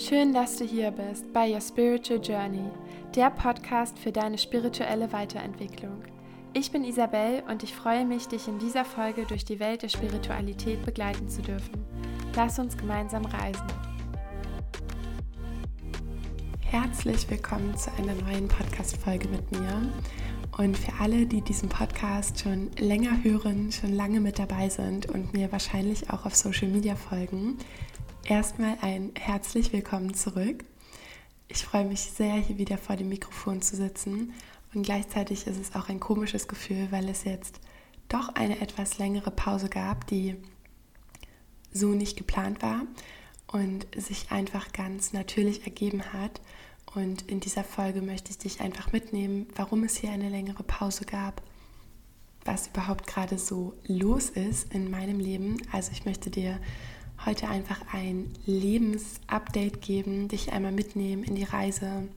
Schön, 0.00 0.32
dass 0.32 0.56
du 0.56 0.64
hier 0.64 0.92
bist 0.92 1.30
bei 1.34 1.52
Your 1.52 1.60
Spiritual 1.60 2.22
Journey, 2.22 2.70
der 3.14 3.28
Podcast 3.28 3.98
für 3.98 4.10
deine 4.10 4.38
spirituelle 4.38 5.12
Weiterentwicklung. 5.12 6.02
Ich 6.54 6.72
bin 6.72 6.84
Isabel 6.84 7.42
und 7.50 7.62
ich 7.62 7.74
freue 7.74 8.06
mich, 8.06 8.26
dich 8.26 8.48
in 8.48 8.58
dieser 8.58 8.86
Folge 8.86 9.26
durch 9.26 9.44
die 9.44 9.60
Welt 9.60 9.82
der 9.82 9.90
Spiritualität 9.90 10.86
begleiten 10.86 11.28
zu 11.28 11.42
dürfen. 11.42 11.84
Lass 12.34 12.58
uns 12.58 12.78
gemeinsam 12.78 13.26
reisen. 13.26 13.66
Herzlich 16.60 17.28
willkommen 17.28 17.76
zu 17.76 17.92
einer 17.98 18.14
neuen 18.14 18.48
Podcast-Folge 18.48 19.28
mit 19.28 19.52
mir. 19.52 19.82
Und 20.56 20.78
für 20.78 20.94
alle, 20.98 21.26
die 21.26 21.42
diesen 21.42 21.68
Podcast 21.68 22.40
schon 22.40 22.70
länger 22.78 23.22
hören, 23.22 23.70
schon 23.70 23.92
lange 23.92 24.20
mit 24.20 24.38
dabei 24.38 24.70
sind 24.70 25.10
und 25.10 25.34
mir 25.34 25.52
wahrscheinlich 25.52 26.08
auch 26.08 26.24
auf 26.24 26.34
Social 26.34 26.68
Media 26.68 26.96
folgen, 26.96 27.58
erstmal 28.30 28.78
ein 28.80 29.10
herzlich 29.18 29.72
willkommen 29.72 30.14
zurück. 30.14 30.64
Ich 31.48 31.64
freue 31.64 31.84
mich 31.84 32.02
sehr, 32.02 32.34
hier 32.34 32.58
wieder 32.58 32.78
vor 32.78 32.94
dem 32.94 33.08
Mikrofon 33.08 33.60
zu 33.60 33.74
sitzen 33.74 34.32
und 34.72 34.84
gleichzeitig 34.84 35.48
ist 35.48 35.58
es 35.58 35.74
auch 35.74 35.88
ein 35.88 35.98
komisches 35.98 36.46
Gefühl, 36.46 36.86
weil 36.92 37.08
es 37.08 37.24
jetzt 37.24 37.58
doch 38.08 38.28
eine 38.36 38.60
etwas 38.60 38.98
längere 38.98 39.32
Pause 39.32 39.68
gab, 39.68 40.06
die 40.06 40.36
so 41.72 41.88
nicht 41.88 42.16
geplant 42.16 42.62
war 42.62 42.82
und 43.48 43.88
sich 43.96 44.30
einfach 44.30 44.72
ganz 44.72 45.12
natürlich 45.12 45.64
ergeben 45.64 46.12
hat. 46.12 46.40
Und 46.94 47.22
in 47.22 47.40
dieser 47.40 47.64
Folge 47.64 48.00
möchte 48.00 48.30
ich 48.30 48.38
dich 48.38 48.60
einfach 48.60 48.92
mitnehmen, 48.92 49.48
warum 49.56 49.82
es 49.82 49.96
hier 49.96 50.12
eine 50.12 50.28
längere 50.28 50.62
Pause 50.62 51.04
gab, 51.04 51.42
was 52.44 52.68
überhaupt 52.68 53.08
gerade 53.08 53.38
so 53.38 53.74
los 53.88 54.30
ist 54.30 54.72
in 54.72 54.88
meinem 54.88 55.18
Leben. 55.18 55.56
Also 55.72 55.90
ich 55.90 56.04
möchte 56.04 56.30
dir 56.30 56.60
heute 57.26 57.48
einfach 57.48 57.80
ein 57.92 58.32
Lebensupdate 58.46 59.80
geben, 59.80 60.28
dich 60.28 60.52
einmal 60.52 60.72
mitnehmen 60.72 61.22
in 61.22 61.34
die 61.34 61.44
Reise 61.44 62.08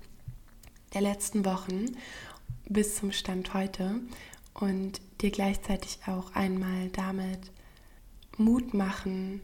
der 0.94 1.02
letzten 1.02 1.46
Wochen 1.46 1.86
bis 2.68 2.96
zum 2.96 3.12
Stand 3.12 3.54
heute 3.54 4.00
und 4.54 5.02
dir 5.22 5.32
gleichzeitig 5.32 6.00
auch 6.08 6.34
einmal 6.34 6.90
damit 6.90 7.52
Mut 8.38 8.74
machen, 8.74 9.42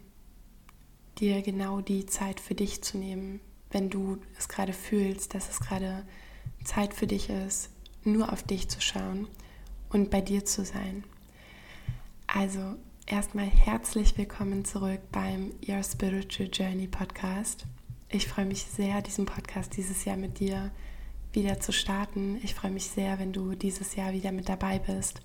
dir 1.20 1.42
genau 1.42 1.82
die 1.82 2.06
Zeit 2.06 2.40
für 2.40 2.56
dich 2.56 2.82
zu 2.82 2.98
nehmen, 2.98 3.40
wenn 3.72 3.90
du 3.90 4.18
es 4.38 4.48
gerade 4.48 4.74
fühlst, 4.74 5.34
dass 5.34 5.50
es 5.50 5.60
gerade 5.60 6.06
Zeit 6.64 6.94
für 6.94 7.08
dich 7.08 7.30
ist, 7.30 7.70
nur 8.04 8.32
auf 8.32 8.44
dich 8.44 8.70
zu 8.70 8.82
schauen 8.82 9.28
und 9.90 10.10
bei 10.10 10.22
dir 10.22 10.46
zu 10.46 10.64
sein. 10.64 11.04
Also 12.28 12.76
erstmal 13.10 13.48
herzlich 13.48 14.16
willkommen 14.20 14.66
zurück 14.66 15.00
beim 15.12 15.52
Your 15.68 15.82
Spiritual 15.82 16.48
Journey 16.54 16.86
Podcast. 16.86 17.66
Ich 18.08 18.28
freue 18.28 18.46
mich 18.46 18.66
sehr, 18.66 19.02
diesen 19.02 19.26
Podcast 19.26 19.76
dieses 19.76 20.06
Jahr 20.06 20.16
mit 20.16 20.40
dir 20.40 20.70
wieder 21.34 21.60
zu 21.60 21.72
starten. 21.72 22.40
Ich 22.44 22.54
freue 22.54 22.70
mich 22.70 22.86
sehr, 22.86 23.18
wenn 23.18 23.34
du 23.34 23.56
dieses 23.56 23.96
Jahr 23.96 24.14
wieder 24.14 24.32
mit 24.32 24.48
dabei 24.48 24.78
bist. 24.78 25.22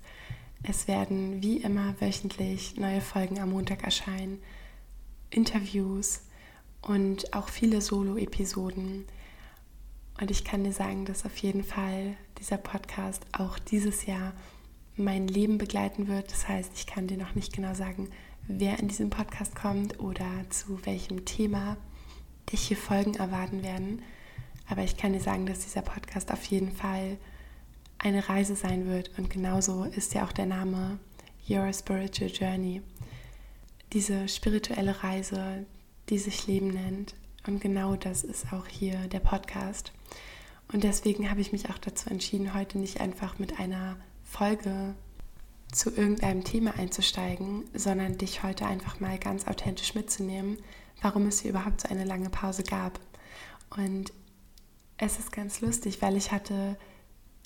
Es 0.63 0.87
werden 0.87 1.43
wie 1.43 1.57
immer 1.57 1.93
wöchentlich 2.01 2.75
neue 2.75 3.01
Folgen 3.01 3.39
am 3.39 3.51
Montag 3.51 3.83
erscheinen, 3.83 4.41
Interviews 5.29 6.23
und 6.81 7.35
auch 7.35 7.49
viele 7.49 7.81
Solo-Episoden. 7.81 9.05
Und 10.19 10.31
ich 10.31 10.43
kann 10.43 10.63
dir 10.63 10.73
sagen, 10.73 11.05
dass 11.05 11.23
auf 11.23 11.37
jeden 11.37 11.63
Fall 11.63 12.17
dieser 12.39 12.57
Podcast 12.57 13.27
auch 13.31 13.59
dieses 13.59 14.07
Jahr 14.07 14.33
mein 14.97 15.27
Leben 15.27 15.57
begleiten 15.57 16.07
wird. 16.07 16.31
Das 16.31 16.47
heißt, 16.47 16.71
ich 16.75 16.87
kann 16.87 17.07
dir 17.07 17.17
noch 17.17 17.35
nicht 17.35 17.53
genau 17.53 17.73
sagen, 17.73 18.09
wer 18.47 18.79
in 18.79 18.87
diesem 18.87 19.09
Podcast 19.09 19.55
kommt 19.55 19.99
oder 19.99 20.27
zu 20.49 20.85
welchem 20.85 21.25
Thema 21.25 21.77
dich 22.51 22.61
hier 22.61 22.77
Folgen 22.77 23.15
erwarten 23.15 23.63
werden. 23.63 24.01
Aber 24.67 24.83
ich 24.83 24.97
kann 24.97 25.13
dir 25.13 25.19
sagen, 25.19 25.45
dass 25.45 25.59
dieser 25.59 25.81
Podcast 25.81 26.31
auf 26.31 26.43
jeden 26.45 26.71
Fall 26.71 27.17
eine 27.97 28.27
Reise 28.29 28.55
sein 28.55 28.87
wird. 28.87 29.11
Und 29.17 29.29
genauso 29.29 29.83
ist 29.83 30.13
ja 30.13 30.25
auch 30.25 30.31
der 30.31 30.45
Name 30.45 30.99
Your 31.49 31.71
Spiritual 31.73 32.31
Journey. 32.31 32.81
Diese 33.93 34.27
spirituelle 34.27 35.03
Reise, 35.03 35.65
die 36.09 36.17
sich 36.17 36.47
Leben 36.47 36.69
nennt. 36.69 37.15
Und 37.47 37.61
genau 37.61 37.95
das 37.95 38.23
ist 38.23 38.51
auch 38.51 38.67
hier 38.67 38.95
der 39.07 39.19
Podcast. 39.19 39.91
Und 40.71 40.83
deswegen 40.83 41.29
habe 41.29 41.41
ich 41.41 41.51
mich 41.51 41.69
auch 41.69 41.77
dazu 41.77 42.09
entschieden, 42.09 42.55
heute 42.55 42.79
nicht 42.79 42.99
einfach 42.99 43.37
mit 43.37 43.59
einer 43.59 43.97
Folge 44.25 44.95
zu 45.71 45.89
irgendeinem 45.91 46.43
Thema 46.43 46.75
einzusteigen, 46.75 47.63
sondern 47.73 48.17
dich 48.17 48.43
heute 48.43 48.65
einfach 48.65 48.99
mal 48.99 49.17
ganz 49.17 49.47
authentisch 49.47 49.95
mitzunehmen, 49.95 50.57
warum 51.01 51.27
es 51.27 51.41
hier 51.41 51.51
überhaupt 51.51 51.81
so 51.81 51.89
eine 51.89 52.03
lange 52.03 52.29
Pause 52.29 52.63
gab. 52.63 52.99
Und 53.77 54.11
es 54.97 55.19
ist 55.19 55.31
ganz 55.31 55.61
lustig, 55.61 56.01
weil 56.01 56.17
ich 56.17 56.31
hatte 56.31 56.77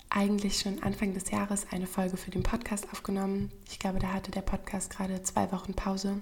eigentlich 0.09 0.59
schon 0.59 0.81
Anfang 0.81 1.13
des 1.13 1.29
Jahres 1.29 1.67
eine 1.71 1.87
Folge 1.87 2.17
für 2.17 2.31
den 2.31 2.43
Podcast 2.43 2.87
aufgenommen. 2.91 3.51
Ich 3.69 3.79
glaube, 3.79 3.99
da 3.99 4.13
hatte 4.13 4.31
der 4.31 4.41
Podcast 4.41 4.89
gerade 4.89 5.21
zwei 5.23 5.51
Wochen 5.51 5.73
Pause 5.73 6.21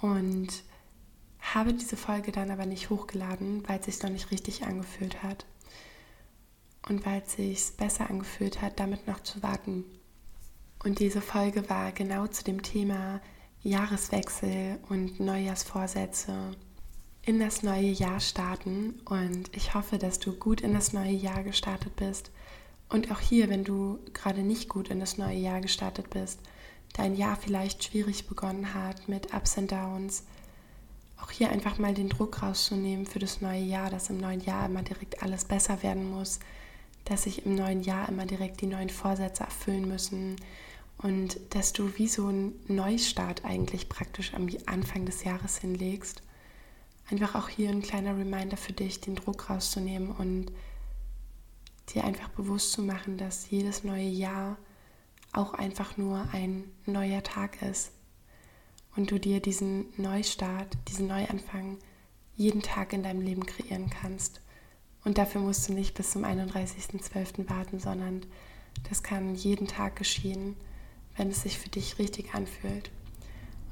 und 0.00 0.48
habe 1.40 1.72
diese 1.72 1.96
Folge 1.96 2.32
dann 2.32 2.50
aber 2.50 2.66
nicht 2.66 2.90
hochgeladen, 2.90 3.66
weil 3.66 3.80
es 3.80 3.86
sich 3.86 4.02
noch 4.02 4.10
nicht 4.10 4.30
richtig 4.30 4.64
angefühlt 4.64 5.22
hat 5.22 5.46
und 6.88 7.04
weil 7.06 7.22
es 7.22 7.32
sich 7.32 7.76
besser 7.76 8.10
angefühlt 8.10 8.62
hat, 8.62 8.80
damit 8.80 9.06
noch 9.06 9.20
zu 9.20 9.42
warten. 9.42 9.84
Und 10.82 10.98
diese 10.98 11.20
Folge 11.20 11.68
war 11.68 11.92
genau 11.92 12.26
zu 12.26 12.42
dem 12.42 12.62
Thema 12.62 13.20
Jahreswechsel 13.62 14.78
und 14.88 15.20
Neujahrsvorsätze 15.20 16.56
in 17.22 17.38
das 17.38 17.62
neue 17.62 17.90
Jahr 17.90 18.20
starten. 18.20 19.00
Und 19.04 19.54
ich 19.54 19.74
hoffe, 19.74 19.98
dass 19.98 20.18
du 20.18 20.32
gut 20.32 20.62
in 20.62 20.72
das 20.72 20.92
neue 20.92 21.12
Jahr 21.12 21.42
gestartet 21.42 21.96
bist. 21.96 22.30
Und 22.88 23.12
auch 23.12 23.20
hier, 23.20 23.50
wenn 23.50 23.62
du 23.64 23.98
gerade 24.14 24.40
nicht 24.42 24.68
gut 24.68 24.88
in 24.88 25.00
das 25.00 25.18
neue 25.18 25.36
Jahr 25.36 25.60
gestartet 25.60 26.10
bist, 26.10 26.40
dein 26.94 27.14
Jahr 27.14 27.36
vielleicht 27.36 27.84
schwierig 27.84 28.26
begonnen 28.26 28.74
hat 28.74 29.08
mit 29.08 29.32
Ups 29.34 29.58
und 29.58 29.70
Downs, 29.70 30.24
auch 31.22 31.30
hier 31.30 31.50
einfach 31.50 31.78
mal 31.78 31.94
den 31.94 32.08
Druck 32.08 32.42
rauszunehmen 32.42 33.06
für 33.06 33.18
das 33.18 33.40
neue 33.40 33.60
Jahr, 33.62 33.90
dass 33.90 34.10
im 34.10 34.18
neuen 34.18 34.40
Jahr 34.40 34.66
immer 34.66 34.82
direkt 34.82 35.22
alles 35.22 35.44
besser 35.44 35.82
werden 35.82 36.10
muss, 36.10 36.40
dass 37.10 37.24
sich 37.24 37.44
im 37.44 37.56
neuen 37.56 37.82
Jahr 37.82 38.08
immer 38.08 38.24
direkt 38.24 38.60
die 38.60 38.68
neuen 38.68 38.88
Vorsätze 38.88 39.42
erfüllen 39.42 39.88
müssen 39.88 40.36
und 40.98 41.40
dass 41.50 41.72
du 41.72 41.98
wie 41.98 42.06
so 42.06 42.28
einen 42.28 42.54
Neustart 42.68 43.44
eigentlich 43.44 43.88
praktisch 43.88 44.32
am 44.32 44.48
Anfang 44.66 45.06
des 45.06 45.24
Jahres 45.24 45.58
hinlegst. 45.58 46.22
Einfach 47.10 47.34
auch 47.34 47.48
hier 47.48 47.70
ein 47.70 47.82
kleiner 47.82 48.16
Reminder 48.16 48.56
für 48.56 48.72
dich, 48.72 49.00
den 49.00 49.16
Druck 49.16 49.50
rauszunehmen 49.50 50.12
und 50.12 50.52
dir 51.92 52.04
einfach 52.04 52.28
bewusst 52.28 52.70
zu 52.70 52.82
machen, 52.82 53.18
dass 53.18 53.50
jedes 53.50 53.82
neue 53.82 54.08
Jahr 54.08 54.56
auch 55.32 55.54
einfach 55.54 55.96
nur 55.96 56.28
ein 56.32 56.70
neuer 56.86 57.24
Tag 57.24 57.60
ist 57.60 57.90
und 58.94 59.10
du 59.10 59.18
dir 59.18 59.40
diesen 59.40 59.86
Neustart, 59.96 60.78
diesen 60.86 61.08
Neuanfang 61.08 61.78
jeden 62.36 62.62
Tag 62.62 62.92
in 62.92 63.02
deinem 63.02 63.20
Leben 63.20 63.44
kreieren 63.44 63.90
kannst. 63.90 64.40
Und 65.04 65.18
dafür 65.18 65.40
musst 65.40 65.68
du 65.68 65.72
nicht 65.72 65.94
bis 65.94 66.10
zum 66.10 66.24
31.12. 66.24 67.48
warten, 67.48 67.78
sondern 67.78 68.26
das 68.88 69.02
kann 69.02 69.34
jeden 69.34 69.66
Tag 69.66 69.96
geschehen, 69.96 70.56
wenn 71.16 71.30
es 71.30 71.42
sich 71.42 71.58
für 71.58 71.68
dich 71.68 71.98
richtig 71.98 72.34
anfühlt. 72.34 72.90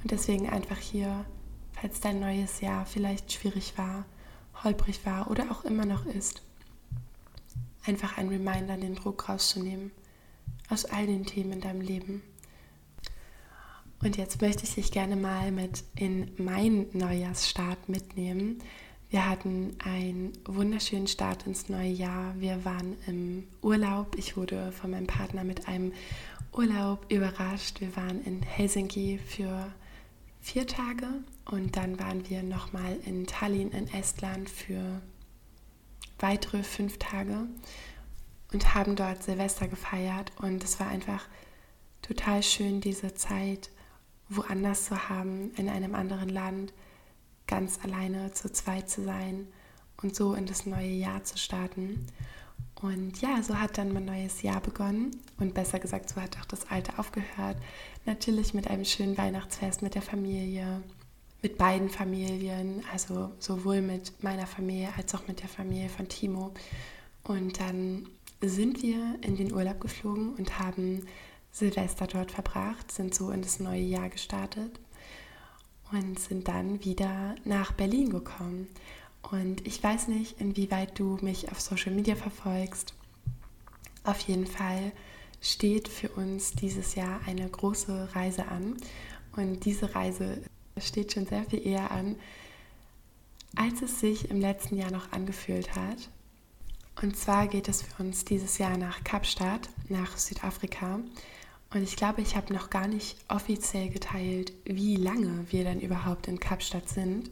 Und 0.03 0.11
deswegen 0.11 0.49
einfach 0.49 0.79
hier, 0.79 1.25
falls 1.73 2.01
dein 2.01 2.21
neues 2.21 2.61
Jahr 2.61 2.87
vielleicht 2.87 3.33
schwierig 3.33 3.77
war, 3.77 4.07
holprig 4.65 5.05
war 5.05 5.31
oder 5.31 5.51
auch 5.51 5.65
immer 5.65 5.85
noch 5.85 6.07
ist, 6.07 6.43
einfach 7.87 8.19
ein 8.19 8.29
Reminder, 8.29 8.77
den 8.77 8.95
Druck 8.95 9.29
rauszunehmen 9.29 9.91
aus 10.69 10.85
all 10.85 11.07
den 11.07 11.25
Themen 11.25 11.53
in 11.53 11.61
deinem 11.61 11.81
Leben. 11.81 12.23
Und 14.03 14.17
jetzt 14.17 14.41
möchte 14.41 14.65
ich 14.65 14.75
dich 14.75 14.93
gerne 14.93 15.17
mal 15.17 15.51
mit 15.51 15.83
in 15.97 16.31
meinen 16.37 16.87
Neujahrsstart 16.93 17.89
mitnehmen, 17.89 18.59
wir 19.11 19.27
hatten 19.27 19.75
einen 19.83 20.33
wunderschönen 20.45 21.07
Start 21.07 21.47
ins 21.47 21.71
neue 21.71 21.89
Jahr. 21.89 22.35
Wir 22.39 22.65
waren 22.67 22.97
im 23.07 23.49
Urlaub. 23.63 24.17
Ich 24.19 24.37
wurde 24.37 24.71
von 24.73 24.91
meinem 24.91 25.07
Partner 25.07 25.45
mit 25.45 25.67
einem 25.67 25.93
Urlaub 26.53 27.11
überrascht. 27.11 27.81
Wir 27.81 27.97
waren 27.97 28.23
in 28.25 28.43
Helsinki 28.43 29.19
für 29.19 29.73
vier 30.43 30.67
Tage 30.67 31.07
und 31.47 31.77
dann 31.77 31.99
waren 31.99 32.29
wir 32.29 32.43
nochmal 32.43 32.99
in 33.07 33.27
Tallinn 33.27 33.71
in 33.71 33.89
Estland 33.89 34.51
für 34.51 35.01
weitere 36.19 36.63
fünf 36.63 36.99
Tage 36.99 37.47
und 38.53 38.75
haben 38.75 38.95
dort 38.95 39.23
Silvester 39.23 39.69
gefeiert. 39.69 40.33
Und 40.37 40.63
es 40.63 40.81
war 40.81 40.89
einfach 40.89 41.27
total 42.03 42.43
schön, 42.43 42.83
diese 42.83 43.15
Zeit 43.15 43.71
woanders 44.29 44.85
zu 44.85 45.09
haben, 45.09 45.51
in 45.57 45.71
einem 45.71 45.95
anderen 45.95 46.29
Land 46.29 46.75
ganz 47.49 47.81
alleine 47.83 48.33
zu 48.33 48.53
zweit 48.53 48.89
zu 48.89 49.03
sein 49.03 49.49
und 50.01 50.15
so 50.15 50.35
in 50.35 50.47
das 50.47 50.67
neue 50.67 50.91
Jahr 50.91 51.25
zu 51.25 51.37
starten. 51.37 52.07
Und 52.81 53.21
ja, 53.21 53.43
so 53.43 53.59
hat 53.59 53.77
dann 53.77 53.93
mein 53.93 54.05
neues 54.05 54.43
Jahr 54.43 54.61
begonnen 54.61 55.11
und 55.39 55.55
besser 55.55 55.81
gesagt, 55.81 56.11
so 56.11 56.21
hat 56.21 56.39
auch 56.39 56.45
das 56.45 56.71
alte 56.71 56.97
aufgehört. 57.01 57.57
Natürlich 58.07 58.55
mit 58.55 58.69
einem 58.69 58.85
schönen 58.85 59.19
Weihnachtsfest 59.19 59.83
mit 59.83 59.97
der 59.97 60.03
Familie 60.03 60.85
mit 61.43 61.57
beiden 61.57 61.89
Familien, 61.89 62.83
also 62.93 63.31
sowohl 63.39 63.81
mit 63.81 64.23
meiner 64.23 64.47
Familie 64.47 64.89
als 64.97 65.15
auch 65.15 65.29
mit 65.29 65.41
der 65.41 65.49
Familie 65.49 65.89
von 65.89 66.09
Timo. 66.09 66.53
Und 67.23 67.61
dann 67.61 68.09
sind 68.41 68.83
wir 68.83 69.17
in 69.21 69.37
den 69.37 69.53
Urlaub 69.53 69.81
geflogen 69.81 70.35
und 70.35 70.59
haben 70.59 71.07
Silvester 71.53 72.07
dort 72.07 72.33
verbracht, 72.33 72.91
sind 72.91 73.15
so 73.15 73.31
in 73.31 73.43
das 73.43 73.61
neue 73.61 73.83
Jahr 73.83 74.09
gestartet 74.09 74.81
und 75.93 76.19
sind 76.19 76.49
dann 76.49 76.85
wieder 76.85 77.35
nach 77.45 77.73
Berlin 77.73 78.11
gekommen. 78.11 78.69
Und 79.23 79.67
ich 79.67 79.83
weiß 79.83 80.09
nicht, 80.09 80.41
inwieweit 80.41 80.99
du 80.99 81.19
mich 81.21 81.51
auf 81.51 81.61
Social 81.61 81.93
Media 81.93 82.15
verfolgst. 82.15 82.95
Auf 84.05 84.21
jeden 84.21 84.47
Fall 84.47 84.93
steht 85.41 85.89
für 85.89 86.09
uns 86.11 86.53
dieses 86.53 86.95
Jahr 86.95 87.21
eine 87.27 87.49
große 87.49 88.15
Reise 88.15 88.47
an. 88.49 88.77
Und 89.37 89.65
diese 89.65 89.95
Reise 89.95 90.43
steht 90.79 91.13
schon 91.13 91.27
sehr 91.27 91.45
viel 91.45 91.67
eher 91.67 91.91
an, 91.91 92.17
als 93.57 93.83
es 93.83 94.01
sich 94.01 94.31
im 94.31 94.41
letzten 94.41 94.77
Jahr 94.77 94.91
noch 94.91 95.13
angefühlt 95.13 95.75
hat. 95.75 96.11
Und 97.01 97.17
zwar 97.17 97.47
geht 97.47 97.69
es 97.69 97.83
für 97.83 98.03
uns 98.03 98.25
dieses 98.25 98.59
Jahr 98.59 98.77
nach 98.77 99.05
Kapstadt, 99.05 99.69
nach 99.89 100.17
Südafrika. 100.17 101.01
Und 101.71 101.83
ich 101.83 101.97
glaube, 101.97 102.23
ich 102.23 102.35
habe 102.35 102.55
noch 102.55 102.71
gar 102.71 102.89
nicht 102.89 103.17
offiziell 103.29 103.91
geteilt, 103.91 104.53
wie 104.65 104.97
lange 104.97 105.45
wir 105.51 105.65
dann 105.65 105.81
überhaupt 105.81 106.27
in 106.27 106.41
Kapstadt 106.41 106.89
sind. 106.89 107.31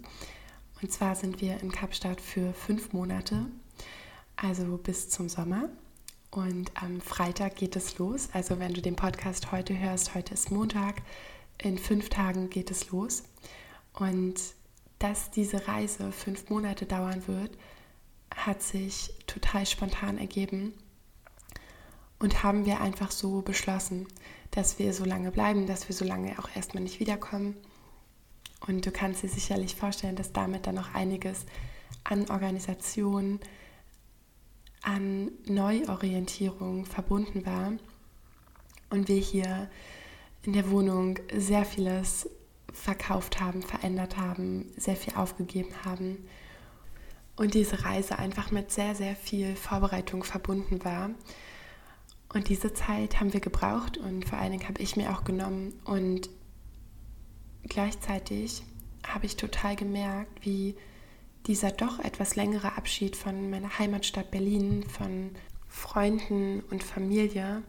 Und 0.82 0.92
zwar 0.92 1.16
sind 1.16 1.40
wir 1.40 1.60
in 1.60 1.72
Kapstadt 1.72 2.20
für 2.20 2.52
fünf 2.52 2.92
Monate, 2.92 3.46
also 4.36 4.76
bis 4.76 5.08
zum 5.08 5.30
Sommer. 5.30 5.70
Und 6.30 6.70
am 6.74 7.00
Freitag 7.00 7.56
geht 7.56 7.76
es 7.76 7.96
los. 7.96 8.28
Also 8.34 8.58
wenn 8.58 8.74
du 8.74 8.82
den 8.82 8.94
Podcast 8.94 9.52
heute 9.52 9.78
hörst, 9.78 10.14
heute 10.14 10.34
ist 10.34 10.50
Montag, 10.50 10.96
in 11.62 11.78
fünf 11.78 12.10
Tagen 12.10 12.50
geht 12.50 12.70
es 12.70 12.90
los. 12.90 13.22
Und 13.94 14.34
dass 14.98 15.30
diese 15.30 15.66
Reise 15.66 16.12
fünf 16.12 16.50
Monate 16.50 16.84
dauern 16.84 17.26
wird, 17.26 17.56
hat 18.34 18.62
sich 18.62 19.14
total 19.26 19.64
spontan 19.64 20.18
ergeben 20.18 20.74
und 22.18 22.42
haben 22.42 22.64
wir 22.64 22.80
einfach 22.80 23.10
so 23.10 23.42
beschlossen, 23.42 24.06
dass 24.50 24.78
wir 24.78 24.92
so 24.92 25.04
lange 25.04 25.30
bleiben, 25.30 25.66
dass 25.66 25.88
wir 25.88 25.94
so 25.94 26.04
lange 26.04 26.38
auch 26.38 26.48
erstmal 26.54 26.82
nicht 26.82 27.00
wiederkommen. 27.00 27.56
Und 28.66 28.86
du 28.86 28.90
kannst 28.90 29.22
dir 29.22 29.28
sicherlich 29.28 29.76
vorstellen, 29.76 30.16
dass 30.16 30.32
damit 30.32 30.66
dann 30.66 30.76
noch 30.76 30.94
einiges 30.94 31.44
an 32.04 32.30
Organisation, 32.30 33.40
an 34.82 35.32
Neuorientierung 35.46 36.86
verbunden 36.86 37.44
war 37.44 37.72
und 38.90 39.08
wir 39.08 39.16
hier 39.16 39.68
in 40.42 40.52
der 40.52 40.70
Wohnung 40.70 41.18
sehr 41.34 41.64
vieles 41.64 42.30
verkauft 42.72 43.40
haben, 43.40 43.62
verändert 43.62 44.16
haben, 44.16 44.72
sehr 44.76 44.96
viel 44.96 45.14
aufgegeben 45.14 45.74
haben 45.84 46.18
und 47.36 47.54
diese 47.54 47.84
Reise 47.84 48.18
einfach 48.18 48.50
mit 48.50 48.70
sehr, 48.70 48.94
sehr 48.94 49.16
viel 49.16 49.56
Vorbereitung 49.56 50.24
verbunden 50.24 50.84
war. 50.84 51.10
Und 52.28 52.49
diese 52.49 52.75
Zeit 52.75 53.20
haben 53.20 53.32
wir 53.32 53.40
gebraucht 53.40 53.99
und 53.99 54.28
vor 54.28 54.38
allen 54.38 54.52
Dingen 54.52 54.69
habe 54.69 54.82
ich 54.82 54.96
mir 54.96 55.12
auch 55.12 55.25
genommen 55.25 55.73
und 55.84 56.28
gleichzeitig 57.64 58.62
habe 59.06 59.26
ich 59.26 59.37
total 59.37 59.76
gemerkt, 59.76 60.44
wie 60.44 60.75
dieser 61.46 61.70
doch 61.70 62.00
etwas 62.00 62.34
längere 62.34 62.76
Abschied 62.76 63.17
von 63.17 63.50
meiner 63.50 63.78
Heimatstadt 63.78 64.31
Berlin, 64.31 64.84
von 64.88 65.31
Freunden 65.69 66.61
und 66.70 66.82
Familie 66.82 67.62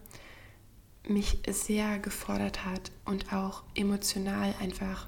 mich 1.07 1.39
sehr 1.48 2.00
gefordert 2.00 2.65
hat 2.65 2.92
und 3.06 3.31
auch 3.31 3.63
emotional 3.75 4.54
einfach 4.59 5.07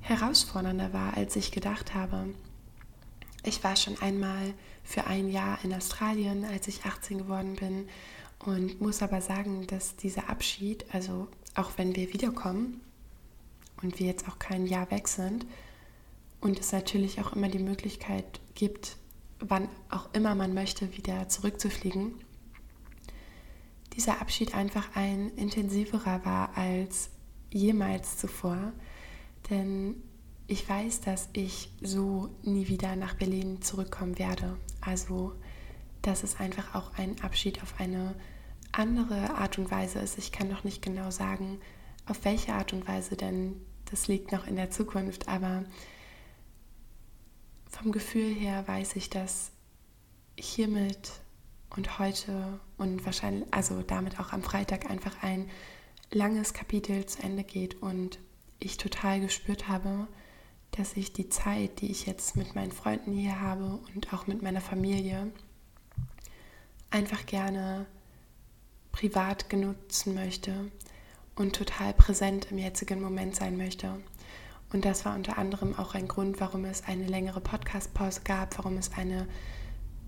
herausfordernder 0.00 0.92
war, 0.92 1.16
als 1.16 1.36
ich 1.36 1.50
gedacht 1.50 1.94
habe. 1.94 2.28
Ich 3.42 3.62
war 3.64 3.76
schon 3.76 4.00
einmal 4.00 4.54
für 4.82 5.06
ein 5.06 5.28
Jahr 5.28 5.58
in 5.62 5.74
Australien, 5.74 6.44
als 6.44 6.68
ich 6.68 6.84
18 6.84 7.18
geworden 7.18 7.56
bin 7.56 7.88
und 8.44 8.80
muss 8.80 9.02
aber 9.02 9.20
sagen, 9.20 9.66
dass 9.66 9.96
dieser 9.96 10.28
Abschied, 10.28 10.84
also 10.92 11.28
auch 11.54 11.72
wenn 11.76 11.96
wir 11.96 12.12
wiederkommen 12.12 12.80
und 13.82 13.98
wir 13.98 14.06
jetzt 14.06 14.28
auch 14.28 14.38
kein 14.38 14.66
Jahr 14.66 14.90
weg 14.90 15.08
sind, 15.08 15.46
und 16.40 16.60
es 16.60 16.72
natürlich 16.72 17.20
auch 17.20 17.32
immer 17.32 17.48
die 17.48 17.58
Möglichkeit 17.58 18.40
gibt, 18.54 18.96
wann 19.40 19.68
auch 19.88 20.08
immer 20.12 20.34
man 20.34 20.54
möchte, 20.54 20.96
wieder 20.96 21.28
zurückzufliegen, 21.28 22.14
dieser 23.94 24.20
Abschied 24.20 24.54
einfach 24.54 24.94
ein 24.94 25.30
intensiverer 25.30 26.24
war 26.24 26.56
als 26.56 27.10
jemals 27.50 28.16
zuvor. 28.16 28.72
Denn 29.50 29.96
ich 30.46 30.68
weiß, 30.68 31.00
dass 31.00 31.28
ich 31.32 31.72
so 31.82 32.30
nie 32.42 32.68
wieder 32.68 32.94
nach 32.94 33.14
Berlin 33.14 33.60
zurückkommen 33.60 34.18
werde. 34.18 34.56
Also, 34.80 35.32
dass 36.02 36.22
es 36.22 36.38
einfach 36.40 36.74
auch 36.74 36.94
ein 36.96 37.20
Abschied 37.22 37.62
auf 37.62 37.78
eine 37.78 38.14
andere 38.72 39.34
Art 39.34 39.58
und 39.58 39.70
Weise 39.70 39.98
ist. 39.98 40.18
Ich 40.18 40.32
kann 40.32 40.48
noch 40.48 40.64
nicht 40.64 40.82
genau 40.82 41.10
sagen, 41.10 41.60
auf 42.06 42.24
welche 42.24 42.54
Art 42.54 42.72
und 42.72 42.86
Weise, 42.86 43.16
denn 43.16 43.60
das 43.90 44.08
liegt 44.08 44.32
noch 44.32 44.46
in 44.46 44.56
der 44.56 44.70
Zukunft. 44.70 45.28
Aber 45.28 45.64
vom 47.70 47.92
Gefühl 47.92 48.34
her 48.34 48.66
weiß 48.66 48.96
ich, 48.96 49.10
dass 49.10 49.50
hiermit 50.38 51.12
und 51.74 51.98
heute 51.98 52.60
und 52.76 53.04
wahrscheinlich, 53.04 53.46
also 53.52 53.82
damit 53.82 54.20
auch 54.20 54.32
am 54.32 54.42
Freitag 54.42 54.90
einfach 54.90 55.22
ein 55.22 55.50
langes 56.10 56.54
Kapitel 56.54 57.04
zu 57.06 57.22
Ende 57.22 57.44
geht 57.44 57.82
und 57.82 58.18
ich 58.58 58.76
total 58.76 59.20
gespürt 59.20 59.68
habe, 59.68 60.06
dass 60.72 60.96
ich 60.96 61.12
die 61.12 61.28
Zeit, 61.28 61.80
die 61.80 61.90
ich 61.90 62.06
jetzt 62.06 62.36
mit 62.36 62.54
meinen 62.54 62.72
Freunden 62.72 63.12
hier 63.12 63.40
habe 63.40 63.78
und 63.94 64.12
auch 64.12 64.26
mit 64.26 64.42
meiner 64.42 64.60
Familie, 64.60 65.30
einfach 66.90 67.26
gerne 67.26 67.86
privat 68.92 69.48
genutzen 69.50 70.14
möchte 70.14 70.70
und 71.36 71.54
total 71.54 71.94
präsent 71.94 72.50
im 72.50 72.58
jetzigen 72.58 73.00
Moment 73.00 73.36
sein 73.36 73.56
möchte. 73.56 74.00
Und 74.72 74.84
das 74.84 75.04
war 75.04 75.14
unter 75.14 75.38
anderem 75.38 75.78
auch 75.78 75.94
ein 75.94 76.08
Grund, 76.08 76.40
warum 76.40 76.64
es 76.64 76.84
eine 76.84 77.06
längere 77.06 77.40
Podcast-Pause 77.40 78.22
gab, 78.24 78.58
warum 78.58 78.76
es 78.76 78.92
eine 78.92 79.26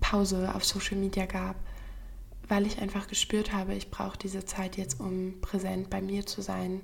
Pause 0.01 0.53
auf 0.53 0.65
Social 0.65 0.97
Media 0.97 1.25
gab, 1.25 1.55
weil 2.47 2.67
ich 2.67 2.79
einfach 2.79 3.07
gespürt 3.07 3.53
habe, 3.53 3.73
ich 3.73 3.89
brauche 3.89 4.17
diese 4.17 4.45
Zeit 4.45 4.77
jetzt, 4.77 4.99
um 4.99 5.39
präsent 5.41 5.89
bei 5.89 6.01
mir 6.01 6.25
zu 6.25 6.41
sein, 6.41 6.81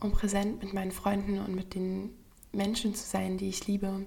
um 0.00 0.12
präsent 0.12 0.62
mit 0.62 0.74
meinen 0.74 0.92
Freunden 0.92 1.38
und 1.38 1.54
mit 1.54 1.74
den 1.74 2.10
Menschen 2.52 2.94
zu 2.94 3.04
sein, 3.04 3.38
die 3.38 3.48
ich 3.48 3.66
liebe, 3.66 4.06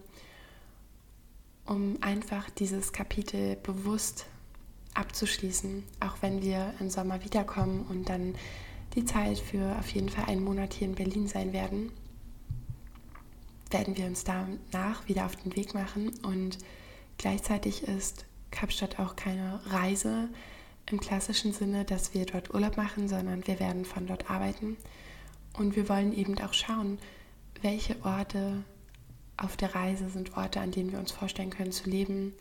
um 1.65 1.97
einfach 2.01 2.49
dieses 2.49 2.93
Kapitel 2.93 3.55
bewusst 3.57 4.25
abzuschließen, 4.93 5.83
auch 5.99 6.17
wenn 6.21 6.41
wir 6.41 6.73
im 6.79 6.89
Sommer 6.89 7.23
wiederkommen 7.23 7.85
und 7.89 8.09
dann 8.09 8.35
die 8.95 9.05
Zeit 9.05 9.37
für 9.37 9.77
auf 9.79 9.89
jeden 9.89 10.09
Fall 10.09 10.25
einen 10.25 10.43
Monat 10.43 10.73
hier 10.73 10.87
in 10.87 10.95
Berlin 10.95 11.27
sein 11.27 11.53
werden 11.53 11.91
werden 13.71 13.97
wir 13.97 14.05
uns 14.05 14.23
danach 14.23 15.07
wieder 15.07 15.25
auf 15.25 15.35
den 15.35 15.55
Weg 15.55 15.73
machen. 15.73 16.11
Und 16.23 16.57
gleichzeitig 17.17 17.83
ist 17.83 18.25
Kapstadt 18.51 18.99
auch 18.99 19.15
keine 19.15 19.61
Reise 19.67 20.29
im 20.89 20.99
klassischen 20.99 21.53
Sinne, 21.53 21.85
dass 21.85 22.13
wir 22.13 22.25
dort 22.25 22.53
Urlaub 22.53 22.77
machen, 22.77 23.07
sondern 23.07 23.45
wir 23.45 23.59
werden 23.59 23.85
von 23.85 24.07
dort 24.07 24.29
arbeiten. 24.29 24.77
Und 25.53 25.75
wir 25.75 25.87
wollen 25.89 26.13
eben 26.13 26.37
auch 26.39 26.53
schauen, 26.53 26.97
welche 27.61 27.95
Orte 28.03 28.63
auf 29.37 29.55
der 29.55 29.75
Reise 29.75 30.09
sind 30.09 30.35
Orte, 30.35 30.59
an 30.59 30.71
denen 30.71 30.91
wir 30.91 30.99
uns 30.99 31.11
vorstellen 31.11 31.49
können 31.49 31.71
zu 31.71 31.89
leben, 31.89 32.33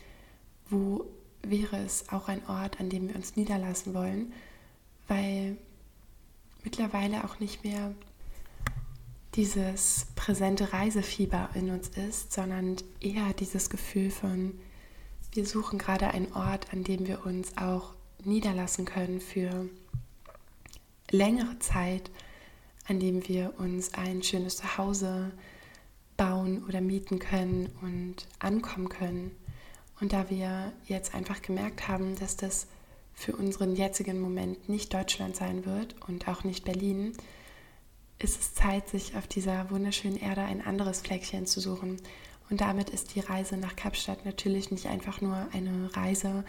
wo 0.68 1.04
wäre 1.42 1.76
es 1.78 2.08
auch 2.10 2.28
ein 2.28 2.46
Ort, 2.48 2.80
an 2.80 2.90
dem 2.90 3.08
wir 3.08 3.16
uns 3.16 3.36
niederlassen 3.36 3.94
wollen, 3.94 4.32
weil 5.06 5.56
mittlerweile 6.64 7.24
auch 7.24 7.40
nicht 7.40 7.64
mehr 7.64 7.94
dieses 9.34 10.06
präsente 10.16 10.72
Reisefieber 10.72 11.50
in 11.54 11.70
uns 11.70 11.88
ist, 11.88 12.32
sondern 12.32 12.76
eher 13.00 13.32
dieses 13.34 13.70
Gefühl 13.70 14.10
von, 14.10 14.58
wir 15.32 15.46
suchen 15.46 15.78
gerade 15.78 16.08
einen 16.08 16.32
Ort, 16.32 16.72
an 16.72 16.84
dem 16.84 17.06
wir 17.06 17.24
uns 17.24 17.56
auch 17.56 17.94
niederlassen 18.24 18.84
können 18.84 19.20
für 19.20 19.68
längere 21.10 21.58
Zeit, 21.58 22.10
an 22.86 23.00
dem 23.00 23.28
wir 23.28 23.54
uns 23.58 23.94
ein 23.94 24.22
schönes 24.22 24.56
Zuhause 24.56 25.30
bauen 26.16 26.64
oder 26.66 26.80
mieten 26.80 27.18
können 27.18 27.70
und 27.82 28.26
ankommen 28.38 28.88
können. 28.88 29.30
Und 30.00 30.12
da 30.12 30.30
wir 30.30 30.72
jetzt 30.86 31.14
einfach 31.14 31.42
gemerkt 31.42 31.88
haben, 31.88 32.16
dass 32.18 32.36
das 32.36 32.66
für 33.14 33.34
unseren 33.34 33.74
jetzigen 33.74 34.20
Moment 34.20 34.68
nicht 34.68 34.94
Deutschland 34.94 35.34
sein 35.34 35.66
wird 35.66 35.96
und 36.06 36.28
auch 36.28 36.44
nicht 36.44 36.64
Berlin, 36.64 37.14
ist 38.20 38.40
es 38.40 38.54
Zeit, 38.54 38.88
sich 38.88 39.16
auf 39.16 39.26
dieser 39.26 39.70
wunderschönen 39.70 40.16
Erde 40.16 40.42
ein 40.42 40.64
anderes 40.64 41.00
Fleckchen 41.00 41.46
zu 41.46 41.60
suchen. 41.60 42.00
Und 42.50 42.60
damit 42.60 42.90
ist 42.90 43.14
die 43.14 43.20
Reise 43.20 43.56
nach 43.56 43.76
Kapstadt 43.76 44.24
natürlich 44.24 44.70
nicht 44.70 44.86
einfach 44.86 45.20
nur 45.20 45.48
eine 45.52 45.94
Reise, 45.96 46.44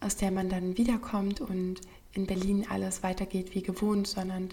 aus 0.00 0.16
der 0.16 0.30
man 0.30 0.48
dann 0.48 0.76
wiederkommt 0.78 1.40
und 1.40 1.80
in 2.12 2.26
Berlin 2.26 2.66
alles 2.68 3.02
weitergeht 3.02 3.54
wie 3.54 3.62
gewohnt, 3.62 4.06
sondern 4.06 4.50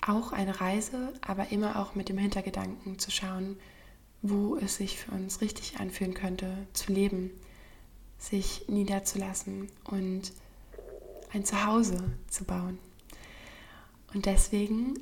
auch 0.00 0.32
eine 0.32 0.60
Reise, 0.60 1.12
aber 1.20 1.52
immer 1.52 1.78
auch 1.78 1.94
mit 1.94 2.08
dem 2.08 2.18
Hintergedanken 2.18 2.98
zu 2.98 3.10
schauen, 3.10 3.56
wo 4.22 4.56
es 4.56 4.76
sich 4.76 4.98
für 4.98 5.12
uns 5.12 5.40
richtig 5.40 5.80
anfühlen 5.80 6.14
könnte, 6.14 6.66
zu 6.72 6.92
leben, 6.92 7.30
sich 8.18 8.68
niederzulassen 8.68 9.68
und 9.84 10.32
ein 11.32 11.44
Zuhause 11.44 11.98
zu 12.28 12.44
bauen. 12.44 12.78
Und 14.14 14.26
deswegen 14.26 14.94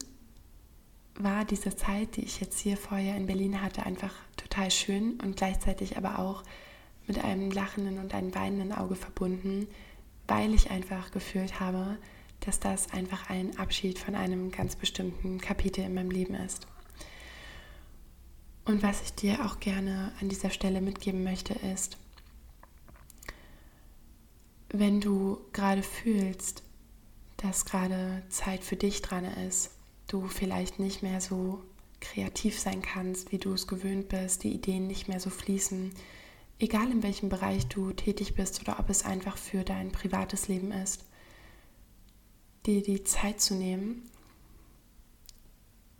war 1.14 1.44
diese 1.44 1.76
Zeit, 1.76 2.16
die 2.16 2.24
ich 2.24 2.40
jetzt 2.40 2.60
hier 2.60 2.76
vorher 2.76 3.16
in 3.16 3.26
Berlin 3.26 3.60
hatte, 3.60 3.84
einfach 3.84 4.14
total 4.36 4.70
schön 4.70 5.20
und 5.20 5.36
gleichzeitig 5.36 5.96
aber 5.98 6.18
auch 6.18 6.42
mit 7.06 7.22
einem 7.22 7.50
lachenden 7.50 7.98
und 7.98 8.14
einem 8.14 8.34
weinenden 8.34 8.72
Auge 8.72 8.94
verbunden, 8.94 9.66
weil 10.28 10.54
ich 10.54 10.70
einfach 10.70 11.10
gefühlt 11.10 11.60
habe, 11.60 11.98
dass 12.40 12.60
das 12.60 12.92
einfach 12.92 13.28
ein 13.28 13.58
Abschied 13.58 13.98
von 13.98 14.14
einem 14.14 14.50
ganz 14.50 14.76
bestimmten 14.76 15.40
Kapitel 15.40 15.84
in 15.84 15.92
meinem 15.92 16.10
Leben 16.10 16.34
ist. 16.34 16.66
Und 18.64 18.82
was 18.82 19.02
ich 19.02 19.14
dir 19.14 19.44
auch 19.46 19.60
gerne 19.60 20.12
an 20.20 20.28
dieser 20.28 20.50
Stelle 20.50 20.80
mitgeben 20.80 21.24
möchte, 21.24 21.54
ist, 21.54 21.96
wenn 24.72 25.00
du 25.00 25.40
gerade 25.52 25.82
fühlst, 25.82 26.62
dass 27.36 27.64
gerade 27.64 28.22
Zeit 28.28 28.62
für 28.62 28.76
dich 28.76 29.02
dran 29.02 29.24
ist, 29.24 29.70
du 30.06 30.28
vielleicht 30.28 30.78
nicht 30.78 31.02
mehr 31.02 31.20
so 31.20 31.62
kreativ 32.00 32.58
sein 32.58 32.82
kannst, 32.82 33.32
wie 33.32 33.38
du 33.38 33.52
es 33.52 33.66
gewöhnt 33.66 34.08
bist, 34.08 34.42
die 34.44 34.52
Ideen 34.52 34.86
nicht 34.86 35.08
mehr 35.08 35.20
so 35.20 35.30
fließen, 35.30 35.92
egal 36.58 36.90
in 36.90 37.02
welchem 37.02 37.28
Bereich 37.28 37.66
du 37.66 37.92
tätig 37.92 38.34
bist 38.34 38.60
oder 38.60 38.78
ob 38.78 38.90
es 38.90 39.04
einfach 39.04 39.36
für 39.36 39.64
dein 39.64 39.92
privates 39.92 40.48
Leben 40.48 40.72
ist, 40.72 41.04
dir 42.66 42.82
die 42.82 43.04
Zeit 43.04 43.40
zu 43.40 43.54
nehmen, 43.54 44.09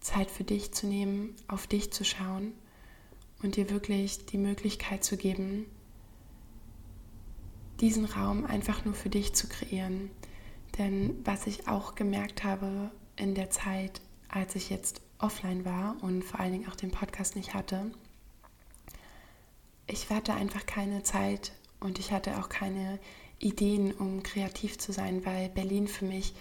Zeit 0.01 0.31
für 0.31 0.45
dich 0.45 0.73
zu 0.73 0.87
nehmen, 0.87 1.35
auf 1.49 1.67
dich 1.67 1.93
zu 1.93 2.05
schauen 2.05 2.53
und 3.43 3.57
dir 3.57 3.71
wirklich 3.71 4.27
die 4.27 4.39
Möglichkeit 4.39 5.05
zu 5.05 5.17
geben, 5.17 5.67
diesen 7.81 8.05
Raum 8.05 8.45
einfach 8.45 8.85
nur 8.85 8.95
für 8.95 9.11
dich 9.11 9.35
zu 9.35 9.49
kreieren. 9.49 10.11
Denn 10.79 11.21
was 11.25 11.47
ich 11.47 11.69
auch 11.69 11.95
gemerkt 11.95 12.45
habe 12.45 12.91
in 13.17 13.35
der 13.35 13.51
Zeit, 13.51 14.01
als 14.29 14.55
ich 14.55 14.71
jetzt 14.71 15.01
offline 15.19 15.65
war 15.65 15.97
und 16.03 16.23
vor 16.23 16.41
allen 16.41 16.53
Dingen 16.53 16.69
auch 16.69 16.77
den 16.77 16.91
Podcast 16.91 17.37
nicht 17.37 17.55
hatte, 17.55 17.91
ich 19.87 20.09
hatte 20.09 20.35
einfach 20.35 20.67
keine 20.67 21.03
Zeit 21.03 21.53
und 21.81 21.99
ich 21.99 22.13
hatte 22.13 22.39
auch 22.39 22.49
keine 22.49 23.01
Ideen, 23.39 23.93
um 23.93 24.23
kreativ 24.23 24.79
zu 24.79 24.93
sein, 24.93 25.25
weil 25.25 25.49
Berlin 25.49 25.89
für 25.89 26.05
mich 26.05 26.35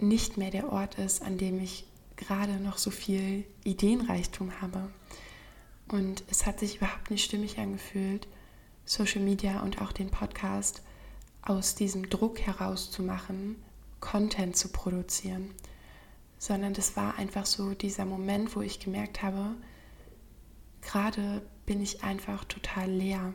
nicht 0.00 0.36
mehr 0.36 0.50
der 0.50 0.70
Ort 0.70 0.98
ist, 0.98 1.22
an 1.22 1.38
dem 1.38 1.58
ich 1.60 1.86
gerade 2.16 2.54
noch 2.54 2.78
so 2.78 2.90
viel 2.90 3.44
Ideenreichtum 3.64 4.60
habe. 4.60 4.90
Und 5.88 6.24
es 6.30 6.46
hat 6.46 6.60
sich 6.60 6.76
überhaupt 6.76 7.10
nicht 7.10 7.24
stimmig 7.24 7.58
angefühlt, 7.58 8.26
Social 8.84 9.22
Media 9.22 9.60
und 9.60 9.80
auch 9.80 9.92
den 9.92 10.10
Podcast 10.10 10.82
aus 11.42 11.74
diesem 11.74 12.08
Druck 12.08 12.40
heraus 12.40 12.90
zu 12.90 13.02
machen, 13.02 13.56
Content 14.00 14.56
zu 14.56 14.68
produzieren, 14.68 15.50
sondern 16.38 16.74
das 16.74 16.96
war 16.96 17.18
einfach 17.18 17.46
so 17.46 17.74
dieser 17.74 18.04
Moment, 18.04 18.54
wo 18.56 18.60
ich 18.60 18.80
gemerkt 18.80 19.22
habe, 19.22 19.54
gerade 20.82 21.42
bin 21.66 21.82
ich 21.82 22.02
einfach 22.02 22.44
total 22.44 22.90
leer 22.90 23.32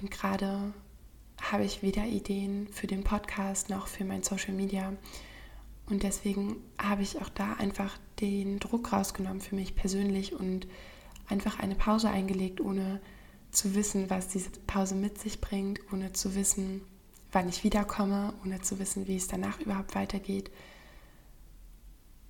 und 0.00 0.10
gerade 0.10 0.74
habe 1.40 1.64
ich 1.64 1.82
weder 1.82 2.04
Ideen 2.04 2.68
für 2.68 2.86
den 2.86 3.04
Podcast 3.04 3.70
noch 3.70 3.86
für 3.86 4.04
mein 4.04 4.22
Social 4.22 4.54
Media. 4.54 4.92
Und 5.88 6.02
deswegen 6.02 6.56
habe 6.78 7.02
ich 7.02 7.20
auch 7.20 7.28
da 7.28 7.54
einfach 7.54 7.96
den 8.20 8.58
Druck 8.58 8.92
rausgenommen 8.92 9.40
für 9.40 9.54
mich 9.54 9.76
persönlich 9.76 10.32
und 10.32 10.66
einfach 11.28 11.58
eine 11.58 11.74
Pause 11.74 12.10
eingelegt, 12.10 12.60
ohne 12.60 13.00
zu 13.50 13.74
wissen, 13.74 14.10
was 14.10 14.28
diese 14.28 14.50
Pause 14.66 14.94
mit 14.94 15.18
sich 15.18 15.40
bringt, 15.40 15.80
ohne 15.92 16.12
zu 16.12 16.34
wissen, 16.34 16.82
wann 17.32 17.48
ich 17.48 17.64
wiederkomme, 17.64 18.34
ohne 18.44 18.60
zu 18.60 18.78
wissen, 18.78 19.06
wie 19.06 19.16
es 19.16 19.28
danach 19.28 19.60
überhaupt 19.60 19.94
weitergeht. 19.94 20.50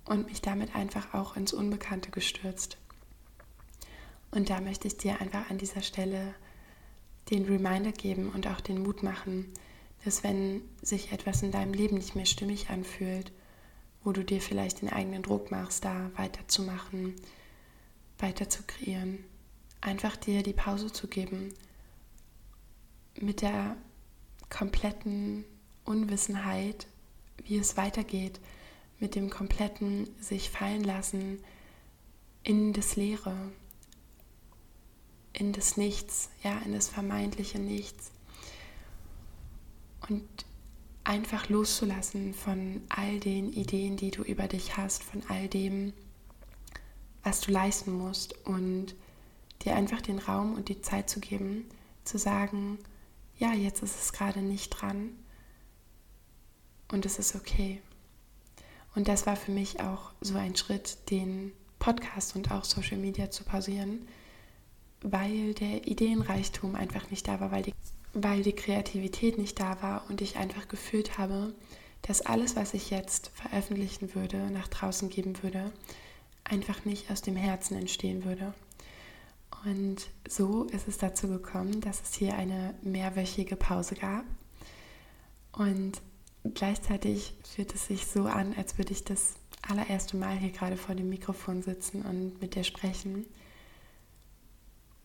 Und 0.05 0.27
mich 0.27 0.41
damit 0.41 0.75
einfach 0.75 1.13
auch 1.13 1.35
ins 1.35 1.51
Unbekannte 1.51 2.11
gestürzt. 2.11 2.77
Und 4.31 4.49
da 4.49 4.61
möchte 4.61 4.87
ich 4.87 4.97
dir 4.97 5.19
einfach 5.19 5.49
an 5.49 5.57
dieser 5.57 5.81
Stelle 5.81 6.35
den 7.29 7.45
Reminder 7.45 7.91
geben 7.91 8.29
und 8.29 8.47
auch 8.47 8.61
den 8.61 8.81
Mut 8.83 9.03
machen, 9.03 9.51
dass 10.05 10.23
wenn 10.23 10.61
sich 10.81 11.11
etwas 11.11 11.43
in 11.43 11.51
deinem 11.51 11.73
Leben 11.73 11.97
nicht 11.97 12.15
mehr 12.15 12.25
stimmig 12.25 12.69
anfühlt, 12.69 13.31
wo 14.03 14.11
du 14.11 14.23
dir 14.23 14.41
vielleicht 14.41 14.81
den 14.81 14.89
eigenen 14.89 15.23
Druck 15.23 15.51
machst, 15.51 15.85
da 15.85 16.11
weiterzumachen, 16.15 17.15
weiter 18.19 18.49
zu 18.49 18.63
kreieren, 18.63 19.23
einfach 19.81 20.15
dir 20.15 20.43
die 20.43 20.53
Pause 20.53 20.91
zu 20.91 21.07
geben 21.07 21.53
mit 23.19 23.41
der 23.41 23.77
kompletten 24.49 25.43
Unwissenheit, 25.85 26.87
wie 27.45 27.57
es 27.57 27.77
weitergeht, 27.77 28.39
mit 28.99 29.15
dem 29.15 29.29
kompletten 29.29 30.09
sich 30.19 30.49
fallen 30.49 30.83
lassen 30.83 31.43
in 32.43 32.73
das 32.73 32.95
Leere, 32.95 33.35
in 35.33 35.53
das 35.53 35.77
Nichts, 35.77 36.29
ja, 36.43 36.57
in 36.59 36.73
das 36.73 36.89
vermeintliche 36.89 37.59
Nichts. 37.59 38.11
Und 40.09 40.27
einfach 41.07 41.47
loszulassen 41.47 42.33
von 42.33 42.81
all 42.89 43.19
den 43.19 43.53
Ideen, 43.53 43.95
die 43.95 44.11
du 44.11 44.23
über 44.23 44.47
dich 44.47 44.75
hast, 44.75 45.03
von 45.03 45.23
all 45.29 45.47
dem, 45.47 45.93
was 47.23 47.39
du 47.41 47.51
leisten 47.51 47.93
musst 47.93 48.45
und 48.45 48.93
dir 49.63 49.75
einfach 49.75 50.01
den 50.01 50.19
Raum 50.19 50.55
und 50.55 50.67
die 50.67 50.81
Zeit 50.81 51.09
zu 51.09 51.21
geben, 51.21 51.65
zu 52.03 52.17
sagen, 52.17 52.77
ja, 53.37 53.53
jetzt 53.53 53.83
ist 53.83 53.99
es 54.01 54.13
gerade 54.13 54.41
nicht 54.41 54.69
dran 54.69 55.11
und 56.91 57.05
es 57.05 57.19
ist 57.19 57.35
okay. 57.35 57.81
Und 58.93 59.07
das 59.07 59.25
war 59.25 59.37
für 59.37 59.51
mich 59.51 59.79
auch 59.79 60.11
so 60.19 60.37
ein 60.37 60.57
Schritt, 60.57 61.09
den 61.09 61.53
Podcast 61.79 62.35
und 62.35 62.51
auch 62.51 62.65
Social 62.65 62.97
Media 62.97 63.31
zu 63.31 63.45
pausieren, 63.45 64.07
weil 65.01 65.53
der 65.53 65.87
Ideenreichtum 65.87 66.75
einfach 66.75 67.09
nicht 67.11 67.27
da 67.27 67.39
war, 67.39 67.51
weil 67.51 67.63
die, 67.63 67.73
weil 68.23 68.41
die 68.41 68.53
Kreativität 68.53 69.37
nicht 69.37 69.59
da 69.59 69.81
war 69.81 70.09
und 70.09 70.21
ich 70.21 70.37
einfach 70.37 70.67
gefühlt 70.67 71.17
habe, 71.17 71.53
dass 72.01 72.21
alles, 72.21 72.55
was 72.55 72.73
ich 72.73 72.89
jetzt 72.89 73.31
veröffentlichen 73.35 74.15
würde, 74.15 74.49
nach 74.49 74.67
draußen 74.67 75.09
geben 75.09 75.41
würde, 75.43 75.71
einfach 76.43 76.85
nicht 76.85 77.11
aus 77.11 77.21
dem 77.21 77.35
Herzen 77.35 77.77
entstehen 77.77 78.25
würde. 78.25 78.53
Und 79.65 80.07
so 80.27 80.63
ist 80.65 80.87
es 80.87 80.97
dazu 80.97 81.27
gekommen, 81.27 81.81
dass 81.81 82.01
es 82.01 82.13
hier 82.15 82.35
eine 82.35 82.73
mehrwöchige 82.81 83.55
Pause 83.55 83.95
gab. 83.95 84.23
Und 85.51 86.01
gleichzeitig 86.53 87.33
fühlt 87.43 87.73
es 87.75 87.87
sich 87.87 88.07
so 88.07 88.25
an, 88.25 88.55
als 88.55 88.77
würde 88.77 88.93
ich 88.93 89.03
das 89.03 89.35
allererste 89.61 90.17
Mal 90.17 90.37
hier 90.37 90.51
gerade 90.51 90.77
vor 90.77 90.95
dem 90.95 91.09
Mikrofon 91.09 91.61
sitzen 91.61 92.03
und 92.03 92.39
mit 92.41 92.55
dir 92.55 92.63
sprechen. 92.63 93.25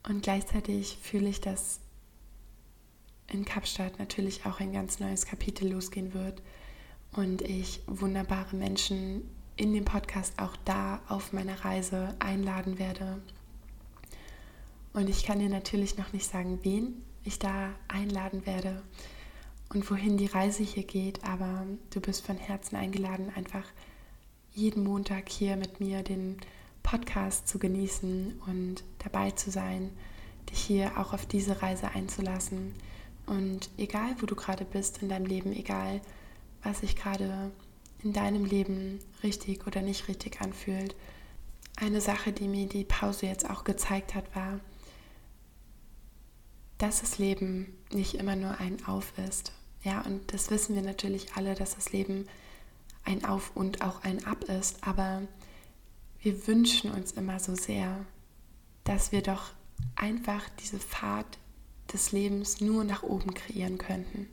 Und 0.09 0.23
gleichzeitig 0.23 0.99
fühle 1.03 1.29
ich, 1.29 1.41
dass 1.41 1.81
in 3.33 3.45
Kapstadt 3.45 3.99
natürlich 3.99 4.47
auch 4.47 4.61
ein 4.61 4.73
ganz 4.73 5.01
neues 5.01 5.27
Kapitel 5.27 5.73
losgehen 5.73 6.15
wird 6.15 6.43
und 7.13 7.43
ich 7.43 7.81
wunderbare 7.87 8.57
Menschen 8.57 9.23
in 9.57 9.73
dem 9.73 9.85
Podcast 9.85 10.39
auch 10.39 10.57
da 10.65 11.01
auf 11.09 11.33
meiner 11.33 11.65
Reise 11.65 12.15
einladen 12.19 12.79
werde. 12.79 13.21
Und 14.93 15.09
ich 15.09 15.25
kann 15.25 15.39
dir 15.39 15.49
natürlich 15.49 15.97
noch 15.97 16.13
nicht 16.13 16.29
sagen, 16.29 16.59
wen 16.63 17.03
ich 17.25 17.39
da 17.39 17.71
einladen 17.89 18.47
werde 18.47 18.83
und 19.71 19.91
wohin 19.91 20.17
die 20.17 20.27
Reise 20.27 20.63
hier 20.63 20.85
geht, 20.85 21.25
aber 21.25 21.67
du 21.91 22.01
bist 22.01 22.27
von 22.27 22.37
Herzen 22.37 22.77
eingeladen, 22.77 23.33
einfach 23.35 23.65
jeden 24.53 24.85
Montag 24.85 25.31
hier 25.31 25.57
mit 25.57 25.81
mir 25.81 26.03
den 26.03 26.37
Podcast 26.83 27.49
zu 27.49 27.59
genießen 27.59 28.41
und 28.47 28.85
dabei 28.99 29.31
zu 29.31 29.51
sein, 29.51 29.91
dich 30.51 30.61
hier 30.61 30.99
auch 30.99 31.13
auf 31.15 31.25
diese 31.25 31.63
Reise 31.63 31.89
einzulassen. 31.89 32.75
Und 33.27 33.71
egal, 33.79 34.17
wo 34.21 34.27
du 34.27 34.35
gerade 34.35 34.65
bist 34.65 35.03
in 35.03 35.09
deinem 35.09 35.27
Leben, 35.27 35.53
egal, 35.53 36.01
was 36.63 36.81
sich 36.81 36.97
gerade 36.97 37.51
in 38.03 38.13
deinem 38.13 38.45
Leben 38.45 38.99
richtig 39.23 39.67
oder 39.67 39.83
nicht 39.83 40.09
richtig 40.09 40.41
anfühlt, 40.41 40.95
eine 41.77 42.01
Sache, 42.01 42.33
die 42.33 42.49
mir 42.49 42.67
die 42.67 42.85
Pause 42.85 43.27
jetzt 43.27 43.49
auch 43.49 43.65
gezeigt 43.65 44.15
hat, 44.15 44.35
war, 44.35 44.61
dass 46.79 47.01
das 47.01 47.19
Leben 47.19 47.73
nicht 47.93 48.15
immer 48.15 48.37
nur 48.37 48.59
ein 48.59 48.85
Auf 48.87 49.17
ist. 49.19 49.53
Ja, 49.83 50.03
und 50.03 50.33
das 50.33 50.51
wissen 50.51 50.75
wir 50.75 50.83
natürlich 50.83 51.35
alle, 51.35 51.55
dass 51.55 51.75
das 51.75 51.93
Leben 51.93 52.27
ein 53.05 53.25
Auf 53.25 53.53
und 53.57 53.83
auch 53.83 54.03
ein 54.03 54.25
Ab 54.27 54.45
ist, 54.45 54.87
aber 54.87 55.23
wir 56.21 56.47
wünschen 56.47 56.93
uns 56.93 57.13
immer 57.13 57.41
so 57.41 57.55
sehr, 57.55 58.05
dass 58.85 59.11
wir 59.11 59.23
doch 59.23 59.53
einfach 59.97 60.49
diese 60.61 60.79
Fahrt 60.79 61.39
des 61.93 62.13
Lebens 62.13 62.61
nur 62.61 62.85
nach 62.85 63.03
oben 63.03 63.35
kreieren 63.35 63.79
könnten. 63.79 64.29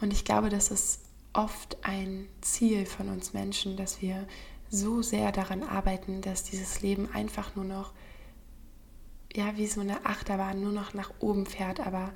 Und 0.00 0.12
ich 0.12 0.24
glaube, 0.24 0.48
dass 0.48 0.70
es 0.70 1.00
oft 1.32 1.76
ein 1.82 2.26
Ziel 2.40 2.86
von 2.86 3.08
uns 3.08 3.32
Menschen, 3.32 3.76
dass 3.76 4.00
wir 4.02 4.26
so 4.70 5.02
sehr 5.02 5.32
daran 5.32 5.62
arbeiten, 5.62 6.20
dass 6.20 6.44
dieses 6.44 6.80
Leben 6.82 7.08
einfach 7.12 7.54
nur 7.54 7.64
noch, 7.64 7.92
ja, 9.34 9.56
wie 9.56 9.66
so 9.66 9.80
eine 9.80 10.06
Achterbahn 10.06 10.60
nur 10.60 10.72
noch 10.72 10.94
nach 10.94 11.10
oben 11.20 11.46
fährt, 11.46 11.80
aber 11.80 12.12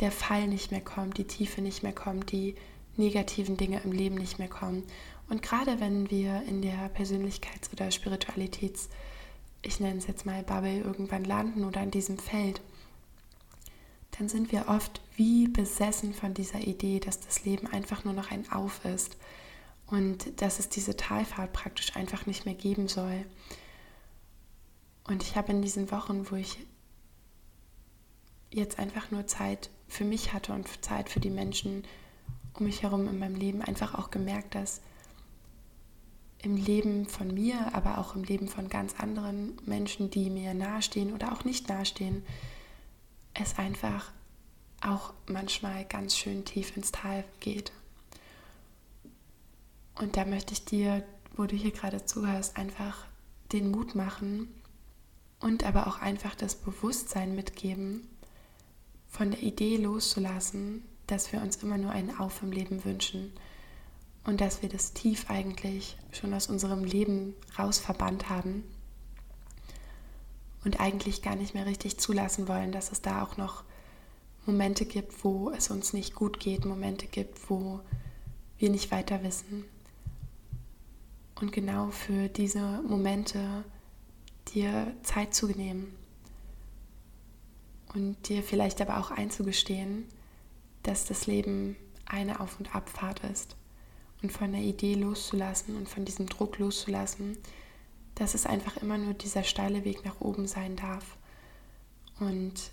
der 0.00 0.12
Fall 0.12 0.46
nicht 0.46 0.70
mehr 0.70 0.80
kommt, 0.80 1.18
die 1.18 1.26
Tiefe 1.26 1.60
nicht 1.60 1.82
mehr 1.82 1.92
kommt, 1.92 2.32
die 2.32 2.54
negativen 2.96 3.56
Dinge 3.56 3.80
im 3.84 3.92
Leben 3.92 4.16
nicht 4.16 4.38
mehr 4.38 4.48
kommen. 4.48 4.84
Und 5.28 5.42
gerade 5.42 5.80
wenn 5.80 6.10
wir 6.10 6.42
in 6.48 6.62
der 6.62 6.90
Persönlichkeits- 6.94 7.72
oder 7.72 7.86
Spiritualitäts- 7.88 8.88
ich 9.62 9.80
nenne 9.80 9.98
es 9.98 10.06
jetzt 10.06 10.24
mal 10.24 10.42
Bubble, 10.42 10.80
irgendwann 10.80 11.24
landen 11.24 11.64
oder 11.64 11.82
in 11.82 11.90
diesem 11.90 12.18
Feld, 12.18 12.60
dann 14.18 14.28
sind 14.28 14.50
wir 14.50 14.68
oft 14.68 15.00
wie 15.16 15.46
besessen 15.46 16.12
von 16.12 16.34
dieser 16.34 16.60
Idee, 16.60 16.98
dass 16.98 17.20
das 17.20 17.44
Leben 17.44 17.68
einfach 17.68 18.04
nur 18.04 18.14
noch 18.14 18.32
ein 18.32 18.50
Auf 18.50 18.84
ist 18.84 19.16
und 19.86 20.42
dass 20.42 20.58
es 20.58 20.68
diese 20.68 20.96
Talfahrt 20.96 21.52
praktisch 21.52 21.94
einfach 21.96 22.26
nicht 22.26 22.44
mehr 22.44 22.54
geben 22.54 22.88
soll. 22.88 23.24
Und 25.04 25.22
ich 25.22 25.36
habe 25.36 25.52
in 25.52 25.62
diesen 25.62 25.90
Wochen, 25.90 26.30
wo 26.30 26.36
ich 26.36 26.58
jetzt 28.50 28.78
einfach 28.78 29.10
nur 29.10 29.26
Zeit 29.26 29.70
für 29.86 30.04
mich 30.04 30.32
hatte 30.32 30.52
und 30.52 30.68
Zeit 30.84 31.08
für 31.08 31.20
die 31.20 31.30
Menschen 31.30 31.84
um 32.54 32.66
mich 32.66 32.82
herum 32.82 33.06
in 33.08 33.18
meinem 33.18 33.36
Leben, 33.36 33.62
einfach 33.62 33.94
auch 33.94 34.10
gemerkt, 34.10 34.56
dass 34.56 34.80
im 36.42 36.56
Leben 36.56 37.06
von 37.06 37.32
mir, 37.32 37.74
aber 37.74 37.98
auch 37.98 38.16
im 38.16 38.24
Leben 38.24 38.48
von 38.48 38.68
ganz 38.68 38.94
anderen 38.98 39.56
Menschen, 39.64 40.10
die 40.10 40.28
mir 40.30 40.54
nahestehen 40.54 41.12
oder 41.12 41.32
auch 41.32 41.44
nicht 41.44 41.68
nahestehen, 41.68 42.24
es 43.40 43.58
einfach 43.58 44.10
auch 44.80 45.12
manchmal 45.26 45.84
ganz 45.84 46.16
schön 46.16 46.44
tief 46.44 46.76
ins 46.76 46.92
Tal 46.92 47.24
geht. 47.40 47.72
Und 49.96 50.16
da 50.16 50.24
möchte 50.24 50.52
ich 50.52 50.64
dir, 50.64 51.04
wo 51.36 51.44
du 51.44 51.56
hier 51.56 51.72
gerade 51.72 52.04
zuhörst, 52.04 52.56
einfach 52.56 53.04
den 53.52 53.70
Mut 53.70 53.94
machen 53.94 54.48
und 55.40 55.64
aber 55.64 55.86
auch 55.86 56.00
einfach 56.00 56.34
das 56.34 56.54
Bewusstsein 56.54 57.34
mitgeben, 57.34 58.08
von 59.08 59.30
der 59.30 59.42
Idee 59.42 59.78
loszulassen, 59.78 60.82
dass 61.06 61.32
wir 61.32 61.40
uns 61.40 61.56
immer 61.56 61.78
nur 61.78 61.90
einen 61.90 62.18
Auf 62.18 62.42
im 62.42 62.52
Leben 62.52 62.84
wünschen 62.84 63.32
und 64.24 64.40
dass 64.40 64.62
wir 64.62 64.68
das 64.68 64.92
tief 64.92 65.30
eigentlich 65.30 65.96
schon 66.12 66.34
aus 66.34 66.48
unserem 66.48 66.84
Leben 66.84 67.34
rausverbannt 67.58 68.28
haben 68.28 68.64
und 70.68 70.80
eigentlich 70.80 71.22
gar 71.22 71.34
nicht 71.34 71.54
mehr 71.54 71.64
richtig 71.64 71.96
zulassen 71.96 72.46
wollen, 72.46 72.72
dass 72.72 72.92
es 72.92 73.00
da 73.00 73.22
auch 73.22 73.38
noch 73.38 73.64
Momente 74.44 74.84
gibt, 74.84 75.24
wo 75.24 75.48
es 75.48 75.70
uns 75.70 75.94
nicht 75.94 76.14
gut 76.14 76.38
geht, 76.40 76.66
Momente 76.66 77.06
gibt, 77.06 77.48
wo 77.48 77.80
wir 78.58 78.68
nicht 78.68 78.90
weiter 78.90 79.22
wissen. 79.22 79.64
Und 81.40 81.52
genau 81.52 81.90
für 81.90 82.28
diese 82.28 82.82
Momente 82.86 83.64
dir 84.54 84.92
Zeit 85.02 85.32
zu 85.32 85.46
nehmen 85.46 85.96
und 87.94 88.28
dir 88.28 88.42
vielleicht 88.42 88.82
aber 88.82 88.98
auch 88.98 89.10
einzugestehen, 89.10 90.04
dass 90.82 91.06
das 91.06 91.26
Leben 91.26 91.76
eine 92.04 92.40
Auf- 92.40 92.58
und 92.58 92.74
Abfahrt 92.74 93.24
ist 93.24 93.56
und 94.22 94.32
von 94.32 94.52
der 94.52 94.60
Idee 94.60 94.96
loszulassen 94.96 95.78
und 95.78 95.88
von 95.88 96.04
diesem 96.04 96.26
Druck 96.26 96.58
loszulassen, 96.58 97.38
dass 98.18 98.34
es 98.34 98.46
einfach 98.46 98.76
immer 98.78 98.98
nur 98.98 99.14
dieser 99.14 99.44
steile 99.44 99.84
Weg 99.84 100.04
nach 100.04 100.20
oben 100.20 100.46
sein 100.46 100.76
darf. 100.76 101.16
Und 102.20 102.70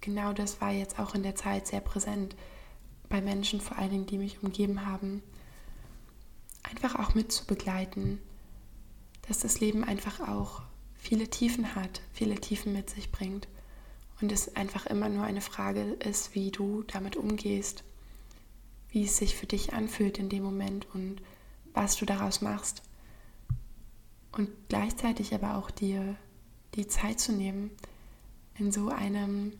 genau 0.00 0.32
das 0.32 0.60
war 0.60 0.72
jetzt 0.72 0.98
auch 0.98 1.14
in 1.14 1.22
der 1.22 1.34
Zeit 1.34 1.66
sehr 1.66 1.80
präsent 1.80 2.34
bei 3.08 3.20
Menschen, 3.20 3.60
vor 3.60 3.78
allen 3.78 3.90
Dingen, 3.90 4.06
die 4.06 4.18
mich 4.18 4.42
umgeben 4.42 4.86
haben, 4.86 5.22
einfach 6.62 6.96
auch 6.96 7.14
mitzubegleiten, 7.14 8.20
dass 9.28 9.38
das 9.38 9.60
Leben 9.60 9.84
einfach 9.84 10.20
auch 10.20 10.62
viele 10.94 11.28
Tiefen 11.28 11.74
hat, 11.74 12.00
viele 12.12 12.36
Tiefen 12.36 12.72
mit 12.72 12.90
sich 12.90 13.12
bringt 13.12 13.48
und 14.20 14.32
es 14.32 14.56
einfach 14.56 14.86
immer 14.86 15.08
nur 15.08 15.24
eine 15.24 15.40
Frage 15.40 15.82
ist, 15.82 16.34
wie 16.34 16.50
du 16.50 16.82
damit 16.84 17.16
umgehst 17.16 17.84
wie 18.96 19.04
es 19.04 19.18
sich 19.18 19.36
für 19.36 19.44
dich 19.44 19.74
anfühlt 19.74 20.16
in 20.16 20.30
dem 20.30 20.42
Moment 20.42 20.86
und 20.94 21.20
was 21.74 21.96
du 21.96 22.06
daraus 22.06 22.40
machst. 22.40 22.80
Und 24.36 24.50
gleichzeitig 24.68 25.34
aber 25.34 25.56
auch 25.56 25.70
dir 25.70 26.16
die 26.74 26.86
Zeit 26.86 27.18
zu 27.18 27.32
nehmen, 27.32 27.70
in 28.58 28.70
so 28.70 28.88
einem 28.90 29.52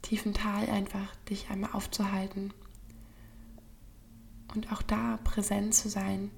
tiefen 0.00 0.32
Tal 0.32 0.68
einfach 0.70 1.14
dich 1.28 1.50
einmal 1.50 1.72
aufzuhalten. 1.72 2.52
Und 4.54 4.72
auch 4.72 4.82
da 4.82 5.18
präsent 5.24 5.74
zu 5.74 5.88
sein 5.88 6.30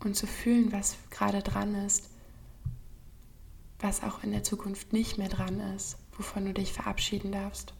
und 0.00 0.16
zu 0.16 0.26
fühlen, 0.26 0.72
was 0.72 0.96
gerade 1.10 1.42
dran 1.42 1.74
ist, 1.74 2.10
was 3.78 4.02
auch 4.02 4.22
in 4.22 4.32
der 4.32 4.42
Zukunft 4.42 4.92
nicht 4.92 5.18
mehr 5.18 5.28
dran 5.28 5.60
ist, 5.74 5.98
wovon 6.16 6.46
du 6.46 6.52
dich 6.52 6.72
verabschieden 6.72 7.32
darfst 7.32 7.74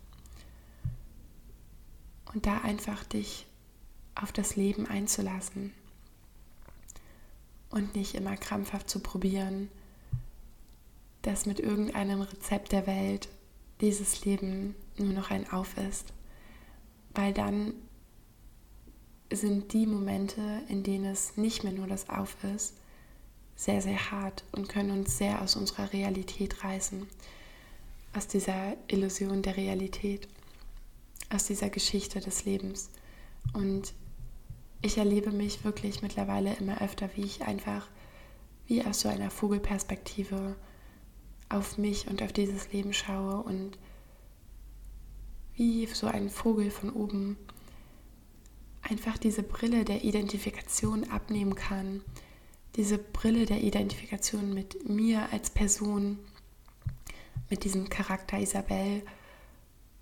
und 2.36 2.44
da 2.44 2.58
einfach 2.58 3.02
dich 3.04 3.46
auf 4.14 4.30
das 4.30 4.56
Leben 4.56 4.86
einzulassen 4.86 5.72
und 7.70 7.94
nicht 7.94 8.14
immer 8.14 8.36
krampfhaft 8.36 8.88
zu 8.88 9.00
probieren, 9.00 9.68
dass 11.22 11.46
mit 11.46 11.60
irgendeinem 11.60 12.20
Rezept 12.20 12.72
der 12.72 12.86
Welt 12.86 13.28
dieses 13.80 14.24
Leben 14.24 14.74
nur 14.96 15.12
noch 15.12 15.30
ein 15.30 15.50
Auf 15.50 15.76
ist, 15.76 16.12
weil 17.14 17.32
dann 17.32 17.74
sind 19.32 19.72
die 19.72 19.86
Momente, 19.86 20.62
in 20.68 20.82
denen 20.82 21.06
es 21.06 21.36
nicht 21.36 21.64
mehr 21.64 21.72
nur 21.72 21.86
das 21.86 22.08
Auf 22.08 22.36
ist, 22.54 22.74
sehr, 23.56 23.82
sehr 23.82 24.10
hart 24.10 24.44
und 24.52 24.68
können 24.68 24.90
uns 24.90 25.18
sehr 25.18 25.42
aus 25.42 25.56
unserer 25.56 25.92
Realität 25.92 26.62
reißen, 26.62 27.06
aus 28.14 28.28
dieser 28.28 28.76
Illusion 28.88 29.42
der 29.42 29.56
Realität 29.56 30.28
aus 31.30 31.44
dieser 31.44 31.70
Geschichte 31.70 32.20
des 32.20 32.44
Lebens. 32.44 32.90
Und 33.52 33.94
ich 34.82 34.98
erlebe 34.98 35.30
mich 35.30 35.64
wirklich 35.64 36.02
mittlerweile 36.02 36.54
immer 36.54 36.80
öfter, 36.80 37.10
wie 37.14 37.24
ich 37.24 37.42
einfach 37.42 37.88
wie 38.66 38.84
aus 38.84 39.00
so 39.00 39.08
einer 39.08 39.30
Vogelperspektive 39.30 40.56
auf 41.48 41.78
mich 41.78 42.08
und 42.08 42.22
auf 42.22 42.32
dieses 42.32 42.72
Leben 42.72 42.92
schaue 42.92 43.42
und 43.42 43.78
wie 45.54 45.86
so 45.86 46.06
ein 46.06 46.28
Vogel 46.28 46.70
von 46.70 46.90
oben 46.90 47.36
einfach 48.82 49.18
diese 49.18 49.42
Brille 49.42 49.84
der 49.84 50.04
Identifikation 50.04 51.04
abnehmen 51.10 51.54
kann, 51.54 52.02
diese 52.76 52.98
Brille 52.98 53.46
der 53.46 53.62
Identifikation 53.62 54.52
mit 54.52 54.88
mir 54.88 55.32
als 55.32 55.50
Person, 55.50 56.18
mit 57.48 57.64
diesem 57.64 57.88
Charakter 57.88 58.38
Isabel 58.38 59.02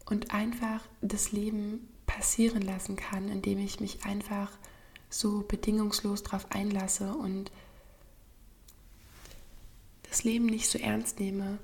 und 0.06 0.32
einfach 0.32 0.80
das 1.00 1.32
Leben 1.32 1.88
passieren 2.06 2.62
lassen 2.62 2.96
kann, 2.96 3.28
indem 3.28 3.58
ich 3.58 3.80
mich 3.80 4.04
einfach 4.04 4.50
so 5.18 5.44
bedingungslos 5.46 6.22
darauf 6.22 6.50
einlasse 6.50 7.14
und 7.14 7.50
das 10.08 10.24
Leben 10.24 10.46
nicht 10.46 10.68
so 10.68 10.78
ernst 10.78 11.20
nehme. 11.20 11.58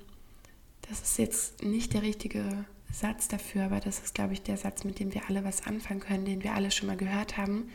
Das 0.89 1.01
ist 1.01 1.17
jetzt 1.17 1.63
nicht 1.63 1.93
der 1.93 2.01
richtige 2.01 2.65
Satz 2.91 3.27
dafür, 3.27 3.65
aber 3.65 3.79
das 3.79 3.99
ist, 3.99 4.13
glaube 4.13 4.33
ich, 4.33 4.41
der 4.41 4.57
Satz, 4.57 4.83
mit 4.83 4.99
dem 4.99 5.13
wir 5.13 5.29
alle 5.29 5.43
was 5.43 5.65
anfangen 5.65 5.99
können, 6.01 6.25
den 6.25 6.43
wir 6.43 6.53
alle 6.53 6.71
schon 6.71 6.87
mal 6.87 6.97
gehört 6.97 7.37
haben 7.37 7.69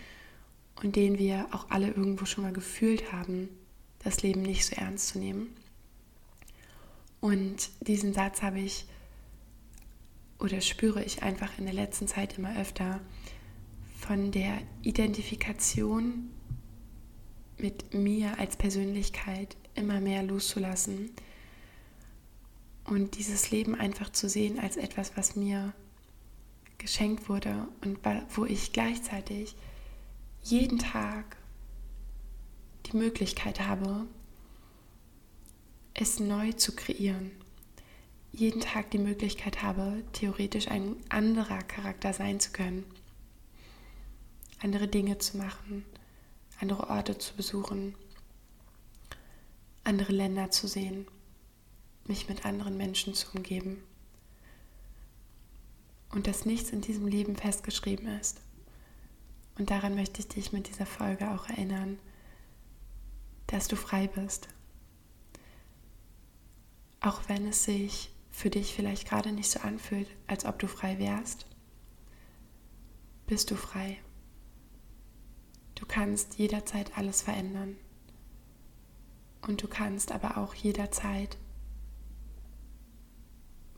und 0.82 0.96
den 0.96 1.18
wir 1.18 1.46
auch 1.52 1.70
alle 1.70 1.88
irgendwo 1.88 2.26
schon 2.26 2.44
mal 2.44 2.52
gefühlt 2.52 3.12
haben, 3.12 3.48
das 4.00 4.22
Leben 4.22 4.42
nicht 4.42 4.66
so 4.66 4.76
ernst 4.76 5.08
zu 5.08 5.18
nehmen. 5.18 5.56
Und 7.20 7.70
diesen 7.80 8.12
Satz 8.12 8.42
habe 8.42 8.60
ich 8.60 8.86
oder 10.38 10.60
spüre 10.60 11.02
ich 11.02 11.22
einfach 11.22 11.58
in 11.58 11.64
der 11.64 11.74
letzten 11.74 12.06
Zeit 12.06 12.36
immer 12.36 12.58
öfter 12.58 13.00
von 13.98 14.30
der 14.30 14.58
Identifikation 14.82 16.30
mit 17.58 17.94
mir 17.94 18.38
als 18.38 18.56
Persönlichkeit 18.56 19.56
immer 19.74 20.00
mehr 20.00 20.22
loszulassen 20.22 21.10
und 22.84 23.16
dieses 23.16 23.50
Leben 23.50 23.74
einfach 23.74 24.10
zu 24.10 24.28
sehen 24.28 24.60
als 24.60 24.76
etwas, 24.76 25.16
was 25.16 25.34
mir 25.36 25.72
geschenkt 26.78 27.28
wurde 27.28 27.66
und 27.82 27.98
wo 28.34 28.44
ich 28.44 28.72
gleichzeitig 28.72 29.56
jeden 30.42 30.78
Tag 30.78 31.36
die 32.86 32.96
Möglichkeit 32.96 33.60
habe, 33.60 34.06
es 35.94 36.20
neu 36.20 36.52
zu 36.52 36.76
kreieren. 36.76 37.30
Jeden 38.32 38.60
Tag 38.60 38.90
die 38.90 38.98
Möglichkeit 38.98 39.62
habe, 39.62 40.04
theoretisch 40.12 40.68
ein 40.68 40.94
anderer 41.08 41.62
Charakter 41.62 42.12
sein 42.12 42.38
zu 42.38 42.52
können, 42.52 42.84
andere 44.60 44.88
Dinge 44.88 45.18
zu 45.18 45.36
machen, 45.36 45.84
andere 46.60 46.88
Orte 46.88 47.18
zu 47.18 47.34
besuchen, 47.34 47.94
andere 49.84 50.12
Länder 50.12 50.50
zu 50.50 50.66
sehen, 50.66 51.06
mich 52.06 52.28
mit 52.28 52.44
anderen 52.44 52.76
Menschen 52.76 53.14
zu 53.14 53.28
umgeben 53.36 53.82
und 56.10 56.26
dass 56.26 56.44
nichts 56.46 56.70
in 56.70 56.80
diesem 56.80 57.06
Leben 57.06 57.36
festgeschrieben 57.36 58.08
ist 58.18 58.40
Und 59.58 59.70
daran 59.70 59.94
möchte 59.94 60.20
ich 60.20 60.28
dich 60.28 60.52
mit 60.52 60.68
dieser 60.68 60.86
Folge 60.86 61.30
auch 61.30 61.48
erinnern, 61.48 61.98
dass 63.48 63.68
du 63.68 63.76
frei 63.76 64.06
bist. 64.06 64.48
Auch 67.00 67.28
wenn 67.28 67.46
es 67.46 67.64
sich 67.64 68.10
für 68.30 68.50
dich 68.50 68.74
vielleicht 68.74 69.08
gerade 69.08 69.32
nicht 69.32 69.50
so 69.50 69.60
anfühlt, 69.60 70.08
als 70.26 70.44
ob 70.44 70.58
du 70.58 70.66
frei 70.66 70.98
wärst, 70.98 71.46
bist 73.26 73.50
du 73.50 73.56
frei. 73.56 73.98
Du 75.76 75.86
kannst 75.86 76.38
jederzeit 76.38 76.98
alles 76.98 77.22
verändern. 77.22 77.76
Und 79.42 79.62
du 79.62 79.68
kannst 79.68 80.10
aber 80.10 80.38
auch 80.38 80.54
jederzeit 80.54 81.38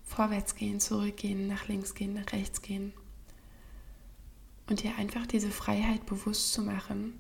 vorwärts 0.05 0.55
gehen, 0.55 0.81
zurückgehen, 0.81 1.47
nach 1.47 1.69
links 1.69 1.95
gehen, 1.95 2.15
nach 2.15 2.33
rechts 2.33 2.63
gehen. 2.63 2.95
Und 4.69 4.83
dir 4.83 4.97
einfach 4.97 5.27
diese 5.27 5.51
Freiheit 5.51 6.07
bewusst 6.07 6.53
zu 6.53 6.63
machen, 6.63 7.19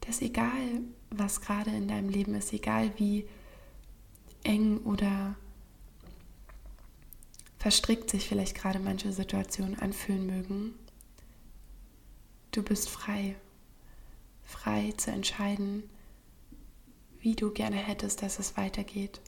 dass 0.00 0.20
egal, 0.20 0.82
was 1.10 1.40
gerade 1.40 1.70
in 1.70 1.88
deinem 1.88 2.08
Leben 2.08 2.34
ist, 2.34 2.52
egal 2.52 2.92
wie 2.98 3.26
eng 4.44 4.78
oder 4.78 5.36
verstrickt 7.58 8.10
sich 8.10 8.28
vielleicht 8.28 8.54
gerade 8.54 8.78
manche 8.78 9.12
Situationen 9.12 9.78
anfühlen 9.78 10.26
mögen, 10.26 10.74
du 12.50 12.62
bist 12.62 12.90
frei. 12.90 13.36
Frei 14.44 14.92
zu 14.96 15.10
entscheiden, 15.10 15.82
wie 17.18 17.34
du 17.34 17.50
gerne 17.50 17.76
hättest, 17.76 18.22
dass 18.22 18.38
es 18.38 18.56
weitergeht, 18.56 19.20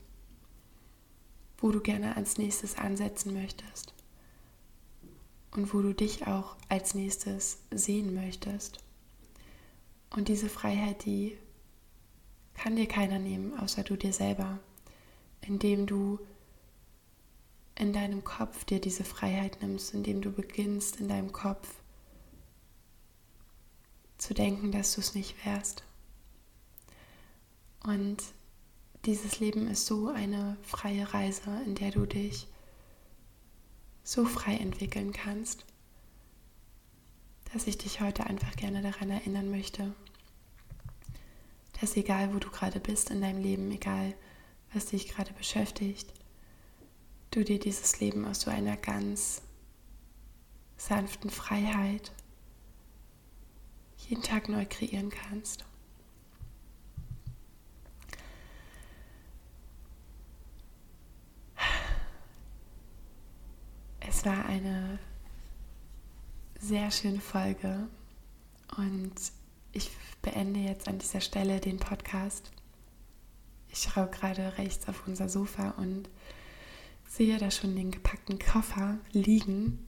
wo 1.58 1.70
du 1.70 1.80
gerne 1.80 2.16
als 2.16 2.36
nächstes 2.36 2.76
ansetzen 2.76 3.32
möchtest 3.32 3.94
und 5.52 5.72
wo 5.72 5.80
du 5.80 5.94
dich 5.94 6.26
auch 6.26 6.56
als 6.68 6.94
nächstes 6.94 7.58
sehen 7.70 8.14
möchtest. 8.14 8.78
Und 10.10 10.28
diese 10.28 10.48
Freiheit, 10.48 11.04
die 11.04 11.36
kann 12.54 12.76
dir 12.76 12.86
keiner 12.86 13.18
nehmen, 13.18 13.58
außer 13.58 13.82
du 13.82 13.96
dir 13.96 14.12
selber, 14.12 14.58
indem 15.40 15.86
du 15.86 16.18
in 17.74 17.92
deinem 17.92 18.24
Kopf 18.24 18.64
dir 18.64 18.80
diese 18.80 19.04
Freiheit 19.04 19.62
nimmst, 19.62 19.94
indem 19.94 20.22
du 20.22 20.30
beginnst 20.30 21.00
in 21.00 21.08
deinem 21.08 21.32
Kopf 21.32 21.68
zu 24.26 24.34
denken, 24.34 24.72
dass 24.72 24.94
du 24.94 25.00
es 25.00 25.14
nicht 25.14 25.46
wärst. 25.46 25.84
Und 27.84 28.22
dieses 29.04 29.38
Leben 29.38 29.68
ist 29.68 29.86
so 29.86 30.08
eine 30.08 30.56
freie 30.62 31.14
Reise, 31.14 31.62
in 31.64 31.76
der 31.76 31.92
du 31.92 32.06
dich 32.06 32.48
so 34.02 34.24
frei 34.24 34.56
entwickeln 34.56 35.12
kannst, 35.12 35.64
dass 37.52 37.68
ich 37.68 37.78
dich 37.78 38.00
heute 38.00 38.26
einfach 38.26 38.56
gerne 38.56 38.82
daran 38.82 39.10
erinnern 39.10 39.48
möchte, 39.48 39.94
dass 41.80 41.96
egal 41.96 42.34
wo 42.34 42.40
du 42.40 42.50
gerade 42.50 42.80
bist 42.80 43.10
in 43.10 43.20
deinem 43.20 43.40
Leben, 43.40 43.70
egal 43.70 44.12
was 44.72 44.86
dich 44.86 45.08
gerade 45.08 45.32
beschäftigt, 45.34 46.12
du 47.30 47.44
dir 47.44 47.60
dieses 47.60 48.00
Leben 48.00 48.24
aus 48.24 48.40
so 48.40 48.50
einer 48.50 48.76
ganz 48.76 49.42
sanften 50.76 51.30
Freiheit 51.30 52.10
jeden 54.08 54.22
Tag 54.22 54.48
neu 54.48 54.64
kreieren 54.68 55.10
kannst. 55.10 55.64
Es 64.00 64.24
war 64.24 64.46
eine 64.46 64.98
sehr 66.58 66.90
schöne 66.90 67.20
Folge 67.20 67.88
und 68.76 69.14
ich 69.72 69.90
beende 70.22 70.60
jetzt 70.60 70.88
an 70.88 70.98
dieser 70.98 71.20
Stelle 71.20 71.60
den 71.60 71.78
Podcast. 71.78 72.50
Ich 73.68 73.82
schaue 73.82 74.08
gerade 74.08 74.56
rechts 74.58 74.88
auf 74.88 75.06
unser 75.06 75.28
Sofa 75.28 75.70
und 75.76 76.08
sehe 77.08 77.38
da 77.38 77.50
schon 77.50 77.76
den 77.76 77.90
gepackten 77.90 78.38
Koffer 78.38 78.98
liegen. 79.12 79.85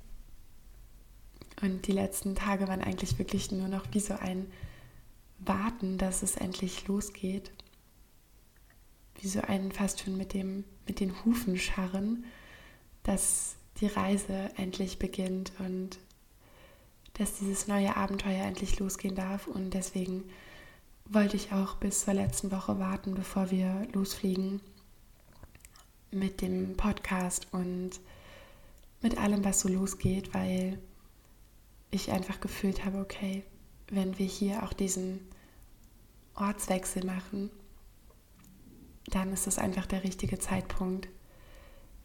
Und 1.60 1.86
die 1.86 1.92
letzten 1.92 2.34
Tage 2.34 2.68
waren 2.68 2.82
eigentlich 2.82 3.18
wirklich 3.18 3.50
nur 3.50 3.68
noch 3.68 3.86
wie 3.92 4.00
so 4.00 4.14
ein 4.14 4.50
Warten, 5.38 5.98
dass 5.98 6.22
es 6.22 6.36
endlich 6.36 6.86
losgeht. 6.86 7.52
Wie 9.20 9.28
so 9.28 9.40
ein 9.40 9.72
fast 9.72 10.00
schon 10.00 10.16
mit, 10.16 10.34
dem, 10.34 10.64
mit 10.86 11.00
den 11.00 11.24
Hufen 11.24 11.58
scharren, 11.58 12.24
dass 13.02 13.56
die 13.80 13.86
Reise 13.86 14.50
endlich 14.56 14.98
beginnt 14.98 15.52
und 15.58 15.98
dass 17.14 17.38
dieses 17.38 17.66
neue 17.66 17.96
Abenteuer 17.96 18.44
endlich 18.44 18.78
losgehen 18.78 19.16
darf. 19.16 19.48
Und 19.48 19.74
deswegen 19.74 20.24
wollte 21.04 21.36
ich 21.36 21.52
auch 21.52 21.76
bis 21.76 22.04
zur 22.04 22.14
letzten 22.14 22.52
Woche 22.52 22.78
warten, 22.78 23.14
bevor 23.14 23.50
wir 23.50 23.88
losfliegen 23.92 24.60
mit 26.10 26.40
dem 26.40 26.76
Podcast 26.76 27.48
und 27.52 27.90
mit 29.02 29.18
allem, 29.18 29.44
was 29.44 29.60
so 29.60 29.68
losgeht, 29.68 30.32
weil 30.34 30.78
ich 31.90 32.12
einfach 32.12 32.40
gefühlt 32.40 32.84
habe, 32.84 32.98
okay, 32.98 33.44
wenn 33.90 34.18
wir 34.18 34.26
hier 34.26 34.62
auch 34.62 34.72
diesen 34.72 35.20
Ortswechsel 36.34 37.04
machen, 37.04 37.50
dann 39.06 39.32
ist 39.32 39.46
es 39.46 39.58
einfach 39.58 39.86
der 39.86 40.04
richtige 40.04 40.38
Zeitpunkt, 40.38 41.08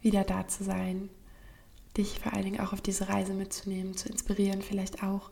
wieder 0.01 0.23
da 0.23 0.47
zu 0.47 0.63
sein, 0.63 1.09
dich 1.97 2.19
vor 2.19 2.33
allen 2.33 2.45
Dingen 2.45 2.59
auch 2.59 2.73
auf 2.73 2.81
diese 2.81 3.09
Reise 3.09 3.33
mitzunehmen, 3.33 3.95
zu 3.95 4.09
inspirieren, 4.09 4.61
vielleicht 4.61 5.03
auch 5.03 5.29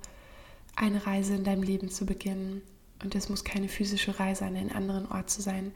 eine 0.76 1.06
Reise 1.06 1.36
in 1.36 1.44
deinem 1.44 1.64
Leben 1.64 1.90
zu 1.90 2.06
beginnen. 2.06 2.62
Und 3.04 3.16
es 3.16 3.30
muss 3.30 3.44
keine 3.44 3.68
physische 3.68 4.20
Reise 4.20 4.46
an 4.46 4.56
einen 4.56 4.72
anderen 4.72 5.08
Ort 5.12 5.30
zu 5.30 5.42
sein, 5.42 5.74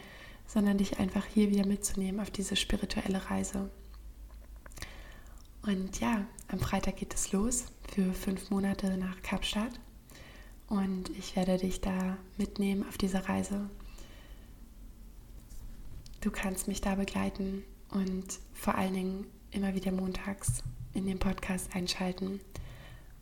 sondern 0.48 0.78
dich 0.78 1.00
einfach 1.00 1.26
hier 1.26 1.50
wieder 1.50 1.66
mitzunehmen 1.66 2.20
auf 2.20 2.30
diese 2.30 2.56
spirituelle 2.56 3.30
Reise. 3.30 3.70
Und 5.66 6.00
ja, 6.00 6.24
am 6.48 6.60
Freitag 6.60 6.98
geht 6.98 7.16
es 7.16 7.32
los 7.32 7.66
für 7.92 8.14
fünf 8.14 8.52
Monate 8.52 8.98
nach 8.98 9.24
Kapstadt. 9.24 9.80
Und 10.68 11.10
ich 11.18 11.36
werde 11.36 11.58
dich 11.58 11.82
da 11.82 12.18
mitnehmen 12.38 12.88
auf 12.88 13.00
dieser 13.00 13.28
Reise. 13.28 13.68
Du 16.22 16.30
kannst 16.30 16.68
mich 16.68 16.82
da 16.82 16.96
begleiten 16.96 17.64
und 17.90 18.40
vor 18.54 18.76
allen 18.76 18.94
Dingen 18.94 19.28
immer 19.52 19.74
wieder 19.74 19.92
montags 19.92 20.62
in 20.94 21.08
den 21.08 21.18
Podcast 21.18 21.76
einschalten. 21.76 22.42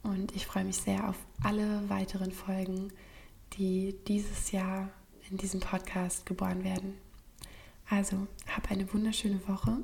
Und 0.02 0.36
ich 0.36 0.46
freue 0.46 0.66
mich 0.66 0.78
sehr 0.78 1.08
auf 1.08 1.18
alle 1.44 1.90
weiteren 1.90 2.32
Folgen, 2.34 2.92
die 3.54 3.96
dieses 4.08 4.52
Jahr 4.52 4.90
in 5.30 5.38
diesem 5.38 5.62
Podcast 5.62 6.26
geboren 6.26 6.66
werden. 6.66 6.96
Also, 7.90 8.28
hab 8.54 8.70
eine 8.70 8.92
wunderschöne 8.94 9.48
Woche 9.48 9.78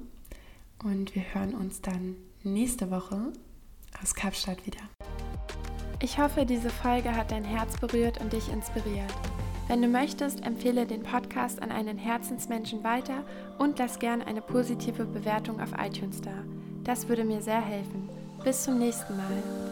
und 0.84 1.16
wir 1.16 1.34
hören 1.34 1.54
uns 1.54 1.82
dann 1.82 2.16
nächste 2.44 2.90
Woche 2.92 3.34
aus 4.02 4.16
Kapstadt 4.16 4.66
wieder. 4.66 4.82
Ich 6.02 6.18
hoffe, 6.18 6.46
diese 6.46 6.70
Folge 6.70 7.16
hat 7.16 7.32
dein 7.32 7.44
Herz 7.44 7.78
berührt 7.78 8.22
und 8.22 8.32
dich 8.32 8.50
inspiriert. 8.50 9.14
Wenn 9.68 9.82
du 9.82 9.88
möchtest, 9.88 10.46
empfehle 10.46 10.86
den 10.86 11.04
Podcast 11.04 11.62
an 11.62 11.72
einen 11.72 11.98
Herzensmenschen 11.98 12.84
weiter 12.84 13.24
und 13.60 13.78
lass 13.78 14.00
gern 14.00 14.22
eine 14.22 14.42
positive 14.42 15.06
Bewertung 15.06 15.60
auf 15.62 15.74
iTunes 15.78 16.22
da. 16.22 16.34
Das 16.84 17.08
würde 17.08 17.24
mir 17.24 17.42
sehr 17.42 17.62
helfen. 17.62 18.10
Bis 18.44 18.64
zum 18.64 18.80
nächsten 18.80 19.16
Mal. 19.16 19.69